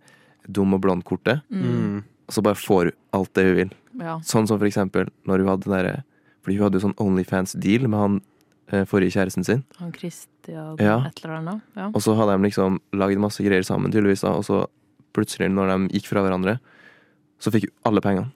[0.51, 2.03] dum og blond-kortet, Mm.
[2.29, 3.71] og så bare får hun alt det hun vil.
[4.01, 4.19] Ja.
[4.21, 6.05] Sånn som for eksempel når hun hadde den derre
[6.43, 8.23] Fordi hun hadde jo sånn Onlyfans-deal med han eh,
[8.71, 9.65] forrige kjæresten sin.
[9.79, 10.99] Han Christian Ja.
[11.07, 11.61] et eller annet.
[11.77, 11.87] Ja.
[11.95, 14.67] Og så hadde de liksom lagd masse greier sammen, tydeligvis, da, og så
[15.15, 16.59] plutselig, når de gikk fra hverandre,
[17.41, 18.31] så fikk alle pengene.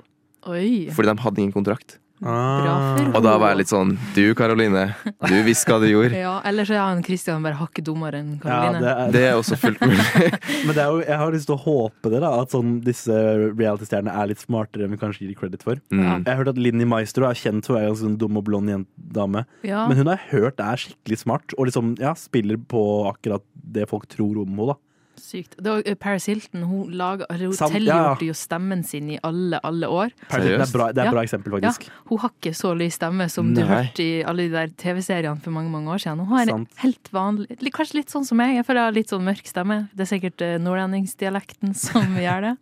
[0.47, 0.89] Oi.
[0.95, 1.99] Fordi de hadde ingen kontrakt.
[2.21, 4.91] For Og da var jeg litt sånn Du, Karoline,
[5.25, 6.19] du visste hva du gjorde.
[6.21, 8.83] Ja, så er han Christian bare hakket dummere enn Ja, Karoline.
[8.83, 10.05] det er, Det er også fullt mulig.
[10.67, 12.33] Men det er jo, jeg har lyst til å håpe det, da.
[12.43, 13.17] At sånn, disse
[13.57, 15.81] reality-stjernene er litt smartere enn vi kanskje gir dem credit for.
[15.89, 16.05] Mm.
[16.11, 18.45] Jeg har hørt at Linni Maestro er kjent for å være en sånn dum og
[18.51, 18.85] blond
[19.17, 19.47] dame.
[19.67, 19.87] Ja.
[19.89, 23.89] Men hun har jeg hørt er skikkelig smart, og liksom, ja, spiller på akkurat det
[23.91, 24.75] folk tror om henne.
[24.75, 24.79] da
[25.21, 25.55] Sykt.
[25.61, 28.29] Det var, eh, Paris Hilton hun, lager, hun Sam, tilgjorde ja.
[28.31, 30.11] jo stemmen sin i alle, alle år.
[30.31, 31.15] Paris Hilton er bra, det er et Ja.
[31.15, 31.83] bra eksempel, faktisk.
[31.87, 33.69] Ja, hun har ikke så lys stemme som du Nei.
[33.69, 36.19] hørte i alle de der TV-seriene for mange mange år siden.
[36.25, 36.71] Hun har en Sant.
[36.83, 38.57] helt vanlig, kanskje litt sånn som meg.
[38.57, 39.79] Jeg føler jeg har litt sånn mørk stemme.
[39.95, 42.57] Det er sikkert eh, nordlendingsdialekten som gjør det.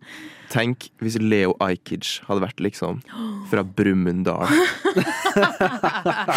[0.49, 3.01] Tenk hvis Leo Ajkic hadde vært liksom
[3.49, 4.47] fra Brumunddal.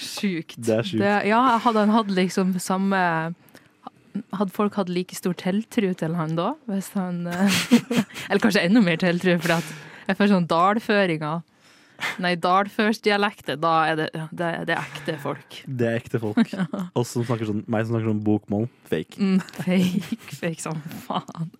[0.00, 0.54] Sjukt.
[0.56, 1.04] Det er sjukt.
[1.28, 3.00] ja, hadde han hatt liksom samme
[4.34, 6.52] Hadde folk hatt like stor tiltro til han da?
[6.70, 7.62] Hvis han eh,
[8.28, 9.70] Eller kanskje enda mer tiltro, for
[10.10, 11.42] jeg får sånn dalføringer.
[12.22, 15.58] Nei, dalførsdialektet, da er det, det, det er ekte folk.
[15.66, 16.40] Det er ekte folk.
[16.98, 18.66] Og som snakker sånn, meg som snakker sånn bokmål.
[18.90, 19.20] Fake.
[19.20, 21.52] Mm, fake, fake som faen.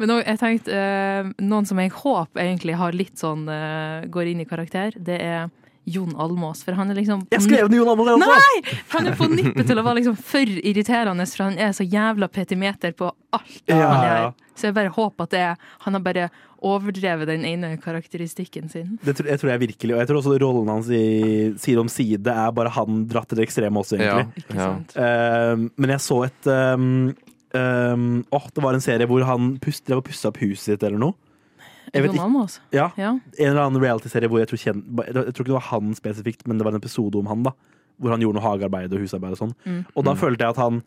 [0.00, 4.32] Men nå, jeg tenkte, eh, noen som jeg håper egentlig har litt sånn eh, går
[4.32, 5.48] inn i karakter, det er
[5.94, 6.64] Jon Almås.
[6.66, 8.34] For han er liksom Jeg skrev den, Jon Almås, jeg også!
[8.34, 8.76] Nei!
[8.80, 11.86] For han er på nippet til å være liksom for irriterende, for han er så
[11.86, 14.12] jævla petimeter på alt Ja, han ja.
[14.12, 14.36] gjør.
[14.58, 18.96] Så jeg bare håper at det er Han har bare overdrevet den ene karakteristikken sin.
[19.06, 21.04] Det tror, jeg tror jeg virkelig, og jeg tror også rollen hans i
[21.62, 24.26] Side om side er bare han dratt til det ekstreme også, egentlig.
[24.26, 24.42] Ja.
[24.42, 24.66] Ikke ja.
[24.66, 24.96] sant?
[24.98, 26.88] Um, men jeg så et um,
[27.54, 30.82] um, åh, Det var en serie hvor han pust, drev og pussa opp huset sitt
[30.82, 31.14] eller noe.
[31.94, 33.10] Jeg vet ikke, ja, Ja.
[33.38, 36.46] En eller annen reality-serie hvor jeg tror, kjen, jeg tror ikke det var han spesifikt,
[36.46, 37.42] men det var en episode om han.
[37.42, 37.52] da
[38.00, 39.54] Hvor han gjorde noe hagearbeid og husarbeid og sånn.
[39.66, 39.84] Mm.
[39.96, 40.82] Og da følte jeg at han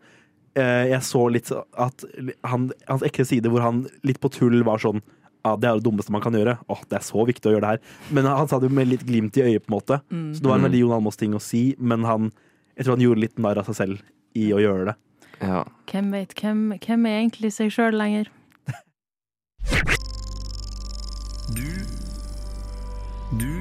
[0.56, 2.04] eh, Jeg så litt at
[2.44, 5.02] han, hans ekle side hvor han litt på tull var sånn
[5.44, 6.58] ja, Det er det dummeste man kan gjøre.
[6.70, 7.80] Åh, det er så viktig å gjøre det her.
[8.14, 10.00] Men han sa det med litt glimt i øyet, på en måte.
[10.12, 10.28] Mm.
[10.34, 10.68] Så det var en Mm.
[10.70, 12.32] veldig Jon Almaas-ting å si, men han
[12.76, 14.02] jeg tror han gjorde litt narr av seg selv
[14.38, 14.94] i å gjøre det.
[15.42, 15.64] Ja.
[15.90, 18.30] Hvem vet, hvem, hvem er egentlig seg sjøl lenger?
[21.52, 21.68] Du
[23.38, 23.52] Du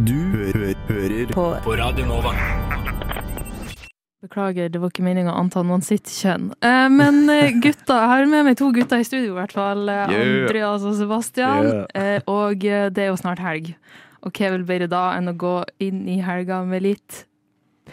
[0.00, 2.32] Du hø hø hører På på Radio Nova.
[4.20, 6.50] Beklager, det var ikke meninga å anta noen sitt kjønn.
[6.60, 9.86] Eh, men eh, gutta, jeg har med meg to gutter i studio, i hvert fall.
[9.88, 10.42] Eh, Yeah.
[10.44, 11.70] Andreas og Sebastian.
[11.70, 11.86] Yeah.
[12.18, 13.72] Eh, og eh, det er jo snart helg.
[14.20, 17.22] Og hva er vel bedre da enn å gå inn i helga med litt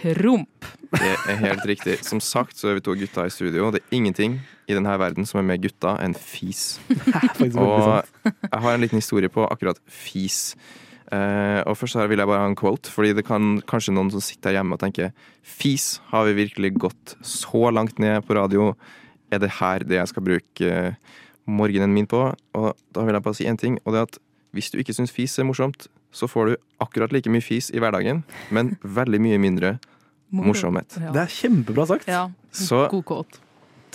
[0.01, 0.67] promp?
[0.91, 1.99] Det er helt riktig.
[2.03, 3.69] Som sagt så er vi to gutter i studio.
[3.69, 6.77] og Det er ingenting i denne verden som er mer gutta enn fis.
[7.55, 8.03] Og
[8.51, 10.55] jeg har en liten historie på akkurat fis.
[11.07, 14.09] Uh, og først her vil jeg bare ha en quote, fordi det kan kanskje noen
[14.11, 18.35] som sitter her hjemme og tenker Fis, har vi virkelig gått så langt ned på
[18.35, 18.73] radio?
[19.31, 20.97] Er det her det jeg skal bruke eh,
[21.47, 22.25] morgenen min på?
[22.59, 24.19] Og da vil jeg bare si én ting, og det er at
[24.51, 27.79] hvis du ikke syns fis er morsomt, så får du akkurat like mye fis i
[27.79, 29.77] hverdagen, men veldig mye mindre
[30.35, 30.99] morsomhet.
[30.99, 31.15] Ja.
[31.15, 32.11] Det er kjempebra sagt.
[32.11, 32.27] ja.
[32.51, 33.39] Så God kåt.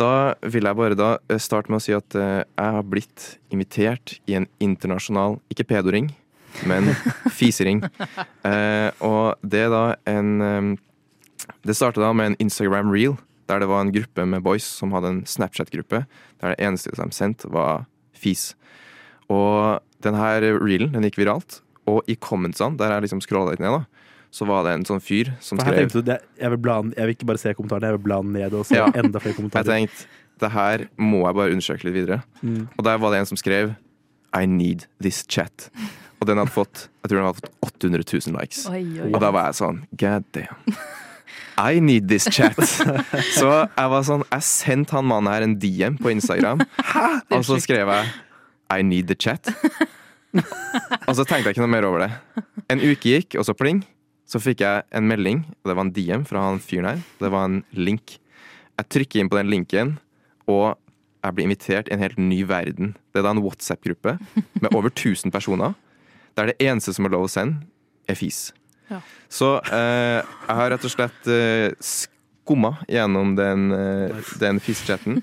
[0.02, 0.12] Da
[0.52, 4.16] vil jeg bare da eh, starte med å si at eh, jeg har blitt invitert
[4.30, 6.10] i en internasjonal, ikke pedoring,
[6.68, 6.92] men
[7.38, 7.82] fisering.
[8.44, 10.72] Eh, og det er da en eh,
[11.66, 13.16] Det starta da med en Instagram reel,
[13.50, 16.04] der det var en gruppe med boys som hadde en Snapchat-gruppe,
[16.40, 17.84] der det eneste de sendte, var
[18.14, 18.52] fis.
[19.26, 21.60] Og denne reelen den gikk viralt,
[21.90, 25.02] og i commentsene, der jeg liksom scrolla litt ned, da, så var det en sånn
[25.04, 27.98] fyr som skrev jeg, tenkte jeg, vil bla, jeg vil ikke bare se kommentarene, jeg
[27.98, 28.86] vil bla ned og se Ja.
[28.96, 29.68] enda flere kommentarer.
[29.68, 30.08] Jeg tenkte
[30.42, 32.22] det her må jeg bare undersøke litt videre.
[32.40, 32.64] Mm.
[32.78, 33.74] Og der var det en som skrev
[34.34, 35.68] I need this chat.
[36.22, 38.64] Og den hadde fått jeg tror den hadde fått 800 000 likes.
[38.70, 40.76] Oi, oi, Og da var jeg sånn God damn.
[41.58, 42.56] I need this chat.
[43.38, 46.62] Så jeg var sånn Jeg sendte han mannen her en DM på Instagram,
[47.28, 48.12] og så skrev jeg
[48.72, 49.50] I need the chat.
[51.08, 52.12] Og så tenkte jeg ikke noe mer over det.
[52.72, 53.82] En uke gikk, og så pling.
[54.32, 57.02] Så fikk jeg en melding, og det var en DM fra han fyren her.
[57.20, 58.14] Det var en link.
[58.80, 59.90] Jeg trykker inn på den linken,
[60.48, 60.78] og
[61.22, 62.94] jeg blir invitert i en helt ny verden.
[63.12, 64.16] Det er da en WhatsApp-gruppe
[64.62, 65.76] med over 1000 personer,
[66.38, 67.66] der det eneste som er lov å sende,
[68.08, 68.48] er fis.
[68.88, 69.02] Ja.
[69.30, 75.20] Så eh, jeg har rett og slett eh, skumma gjennom den, eh, den fischatten.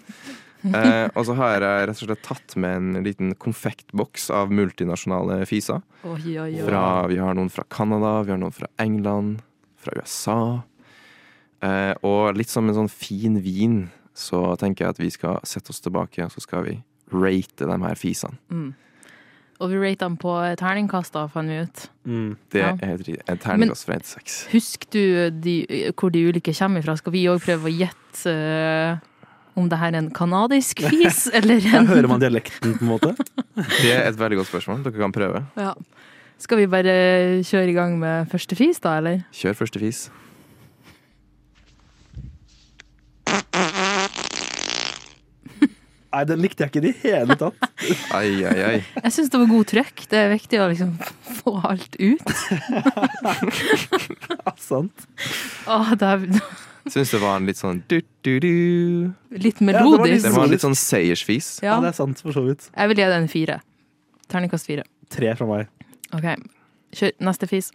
[0.66, 5.46] Eh, og så har jeg rett og slett tatt med en liten konfektboks av multinasjonale
[5.48, 5.80] fiser.
[6.04, 6.66] Oh, ja, ja.
[6.68, 9.40] Fra, vi har noen fra Canada, vi har noen fra England,
[9.80, 10.40] fra USA.
[11.64, 13.80] Eh, og litt som en sånn fin vin,
[14.16, 16.78] så tenker jeg at vi skal sette oss tilbake, og så skal vi
[17.16, 18.36] rate de her fisene.
[18.52, 18.70] Mm.
[19.60, 21.86] Og vi rater dem på terningkast, da, fant vi ut.
[22.08, 22.38] Mm.
[22.52, 22.70] Det Ja.
[22.80, 23.02] er.
[23.28, 24.36] En terningkast fra 1 til 6.
[24.54, 26.96] Husker du de, hvor de ulike kommer ifra?
[26.98, 28.98] Skal vi òg prøve å gjette eh,
[29.60, 32.92] om det her er en kanadisk fis, eller Ja, en hører man dialekten, på en
[32.94, 33.14] måte?
[33.84, 34.82] Det er et veldig godt spørsmål.
[34.88, 35.44] Dere kan prøve.
[35.60, 35.74] Ja.
[36.40, 36.96] Skal vi bare
[37.44, 39.26] kjøre i gang med første fis, da, eller?
[39.36, 40.06] Kjør første fis.
[46.10, 47.66] Nei, den likte jeg ikke i det hele tatt.
[48.18, 48.78] Ai, ai, ai.
[49.04, 50.02] Jeg syns det var god trøkk.
[50.10, 50.96] Det er viktig å liksom
[51.44, 52.32] få alt ut.
[54.34, 55.06] Ja, sant.
[55.70, 56.26] Åh, det er
[56.88, 59.12] Syns det var en litt sånn du-du-du.
[59.32, 60.24] litt det var melodisk.
[60.26, 61.60] Det var litt sånn seiersfis.
[61.64, 62.70] Ja, Ja, det er sant, for så vidt.
[62.76, 63.60] jeg vil gi den en fire.
[64.30, 64.84] Terningkast fire.
[65.10, 65.68] Tre fra meg.
[66.14, 66.30] OK.
[66.96, 67.72] Kjør neste fis.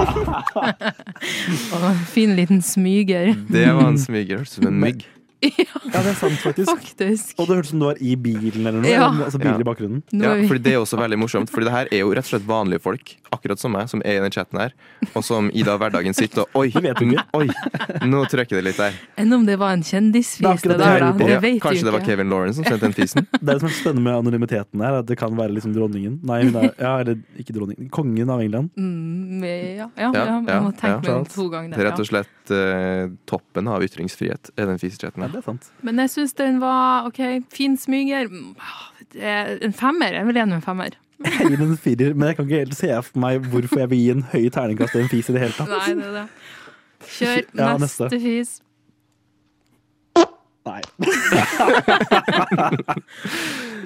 [1.72, 3.34] Åh, fin liten smyger.
[3.48, 4.36] Det var en smyger.
[4.38, 5.06] Hørtes ut som en mygg.
[5.90, 6.68] Ja, det er sant, faktisk.
[6.70, 7.32] Faktisk.
[7.40, 8.90] Og det hørtes ut som du var i bilen eller noe.
[8.90, 9.06] Ja.
[9.24, 9.64] Altså biler Ja.
[9.64, 10.02] i bakgrunnen.
[10.12, 11.50] Ja, fordi det er også veldig morsomt.
[11.52, 14.18] Fordi det her er jo rett og slett vanlige folk, akkurat som meg, som er
[14.18, 14.74] i den chatten her,
[15.14, 17.46] og som i da hverdagen sitter og Oi, Det vet du oi,
[18.10, 18.96] nå trykker det litt der.
[19.20, 21.10] Enn om det var en kjendisfis, Det det der, da?
[21.16, 22.10] Det Ja, vet kanskje det var ikke.
[22.12, 23.26] Kevin Lawrence som sendte den fisen?
[23.40, 26.18] Det er det som er spennende med anonymiteten her, at det kan være liksom dronningen.
[26.26, 27.88] Nei, hun er, ja, eller ikke dronningen.
[27.94, 28.70] Kongen av England.
[28.76, 31.74] Mm, ja, ja, ja, Ja, jeg må ja, tenke meg om to ganger.
[31.76, 35.29] Det er rett og slett uh, toppen av ytringsfrihet, er den fisechatten her.
[35.32, 35.64] Det er sant.
[35.86, 37.20] Men jeg syns den var OK,
[37.54, 38.24] fin smyger.
[39.12, 40.10] Det En femmer.
[40.20, 40.92] Jeg vil gi den en femmer.
[41.24, 43.90] Jeg gir den en firer, men jeg kan ikke helt se for meg hvorfor jeg
[43.90, 45.68] vil gi en høy terningkast til en fis i det hele tatt.
[45.68, 46.26] Nei, det er det.
[47.10, 48.20] Kjør Ja, neste, neste.
[48.20, 48.50] fis.
[50.68, 50.82] Nei.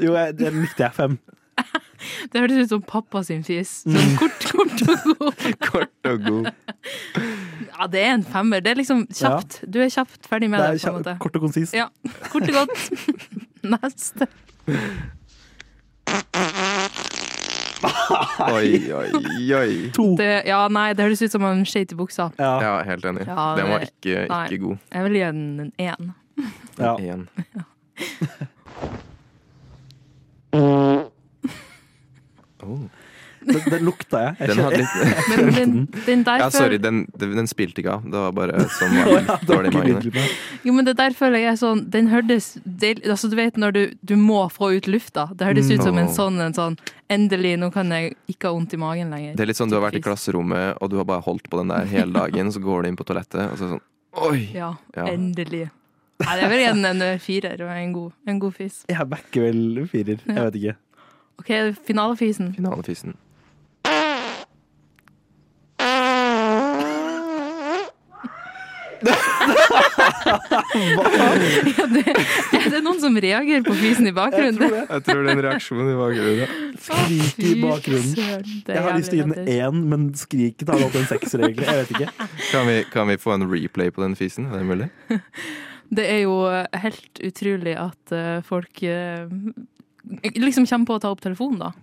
[0.05, 1.19] jo, jeg, den likte jeg fem.
[2.33, 3.71] Det hørtes ut som pappa sin fis.
[3.87, 5.35] Sånn kort, kort og god.
[5.65, 6.45] Kort og god.
[7.85, 8.63] Ja, det er en femmer.
[8.65, 9.59] Det er liksom kjapt.
[9.69, 10.83] Du er kjapt ferdig med Det det.
[10.87, 11.13] på en måte.
[11.21, 11.75] kort og konsist.
[11.77, 11.89] Ja,
[12.33, 12.79] kort og godt.
[13.75, 14.27] Neste.
[18.49, 19.11] Oi, oi,
[19.53, 19.91] oi.
[19.93, 20.07] To.
[20.17, 22.31] Det, ja, nei, det høres ut som en skøyt i buksa.
[22.41, 23.27] Ja, Ja, helt enig.
[23.29, 24.43] Ja, Den var ikke, nei.
[24.49, 24.77] ikke god.
[24.95, 26.13] Jeg vil gi den en én.
[26.81, 26.97] ja.
[26.97, 27.29] Igjen.
[32.65, 32.87] Oh.
[33.45, 34.37] Den, den lukta jeg.
[34.41, 35.75] jeg Den hadde litt Men den,
[36.07, 38.05] den Ja, sorry, den, den spilte ikke av.
[38.09, 40.19] Det var bare sånn var ja, dårlig i magen.
[40.65, 43.77] jo, men det der føler jeg er sånn Den hørtes del, Altså, du vet når
[43.77, 45.29] du, du må få ut lufta.
[45.35, 46.79] Det hørtes ut som en sånn, en sånn
[47.13, 49.35] Endelig, nå kan jeg ikke ha vondt i magen lenger.
[49.37, 51.61] Det er litt sånn du har vært i klasserommet, og du har bare holdt på
[51.61, 53.85] den der hele dagen, så går du inn på toalettet, og så er det sånn
[54.25, 54.41] Oi!
[54.55, 55.05] Ja, Ja.
[55.11, 55.67] endelig.
[56.23, 58.77] Nei, det er vel en, en firer og en god, en god fis.
[58.89, 60.21] Jeg backer vel firer.
[60.23, 60.75] Jeg vet ikke.
[61.43, 61.51] OK,
[61.89, 62.53] finalefisen.
[62.55, 63.17] Finalefisen.
[71.75, 72.03] Ja, det,
[72.59, 74.63] er det noen som reagerer på fisen i bakgrunnen?
[74.63, 76.73] Jeg tror det er en reaksjon i bakgrunnen.
[76.87, 78.15] Skrik i bakgrunnen.
[78.67, 81.45] Det Jeg har lyst til å gi den én, men skriket har gått en sekser,
[81.47, 81.69] egentlig.
[81.69, 82.29] Jeg vet ikke.
[82.51, 84.51] Kan vi, kan vi få en replay på den fisen?
[84.51, 84.91] Er det mulig?
[85.95, 86.39] Det er jo
[86.81, 89.29] helt utrolig at eh, folk eh,
[90.35, 91.75] liksom kommer på å ta opp telefonen, da.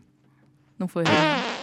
[0.82, 1.61] Nå får vi høre.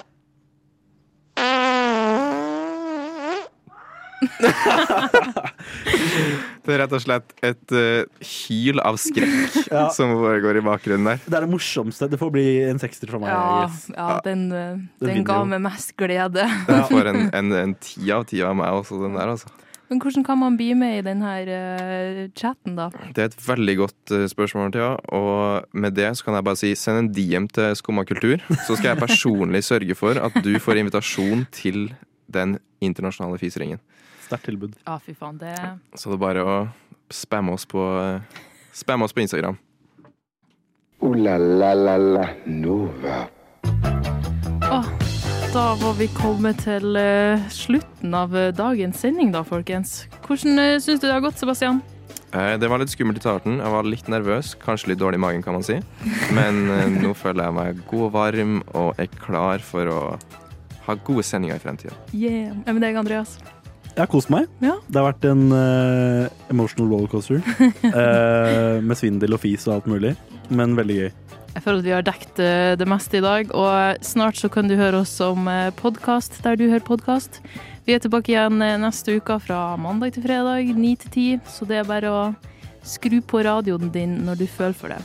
[6.68, 9.86] Det er rett og slett et uh, hyl av skrekk Ja.
[9.94, 11.22] som foregår i bakgrunnen der.
[11.24, 12.08] Det er det morsomste.
[12.12, 13.32] Det får bli en sekser fra meg.
[13.32, 16.44] Ja, ja den, uh, Den den ga meg mest glede.
[16.68, 19.48] Den får en, en, en ti av ti av meg også, den der, altså.
[19.88, 22.90] Men hvordan kan man bli med i denne her eh, chatten, da?
[23.16, 24.90] Det er et veldig godt uh, spørsmål, Thea.
[25.16, 28.76] Og med det så kan jeg bare si send en DM til Skumma kultur, så
[28.76, 31.86] skal jeg personlig sørge for at du får invitasjon til
[32.28, 33.80] den internasjonale fiseringen.
[34.28, 34.76] Sterkt tilbud.
[34.84, 35.54] Ja, fy faen, det
[35.96, 36.56] Så det er bare å
[37.10, 38.44] spamme oss på, eh,
[38.76, 39.56] spamme oss på Instagram.
[41.00, 43.28] Ooh la la la la Nova.
[44.68, 44.88] Oh,
[45.54, 50.02] da var vi kommet til eh, slutten av eh, dagens sending, da, folkens.
[50.26, 51.80] Hvordan uh, syns du det har gått, Sebastian?
[52.34, 53.60] Eh, Det var litt skummelt i starten.
[53.62, 55.78] Jeg var litt nervøs, kanskje litt dårlig i magen, kan man si.
[56.36, 60.02] Men eh, nå føler jeg meg god og varm og er klar for å
[60.88, 61.96] ha gode sendinger i fremtiden.
[62.12, 62.52] Yeah.
[62.66, 63.38] Ja, men deg, Andreas?
[63.98, 64.44] Jeg har kost meg.
[64.62, 64.76] Ja.
[64.86, 67.40] Det har vært en uh, emotional rollercoaster.
[67.42, 70.12] uh, med svindel og fis og alt mulig.
[70.54, 71.08] Men veldig gøy.
[71.56, 74.68] Jeg føler at vi har dekt eh, det meste i dag, og snart så kan
[74.70, 75.48] du høre oss som
[75.80, 77.40] podkast der du hører podkast.
[77.88, 81.40] Vi er tilbake igjen neste uke fra mandag til fredag, 9 til 10.
[81.50, 82.20] Så det er bare å
[82.86, 85.00] skru på radioen din når du føler for det.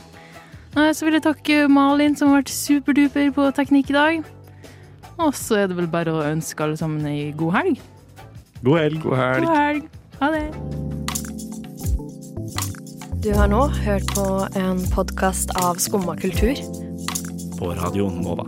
[0.94, 4.30] Så vil jeg takke Malin, som har vært superduper på teknikk i dag.
[5.16, 7.82] Og så er det vel bare å ønske alle sammen ei god helg.
[8.64, 9.02] God helg.
[9.02, 9.46] God helg.
[9.46, 9.82] God helg.
[10.20, 10.52] Ha det.
[13.22, 16.54] Du har nå hørt på en podkast av Skumma kultur.
[17.58, 18.46] På Radio Nova.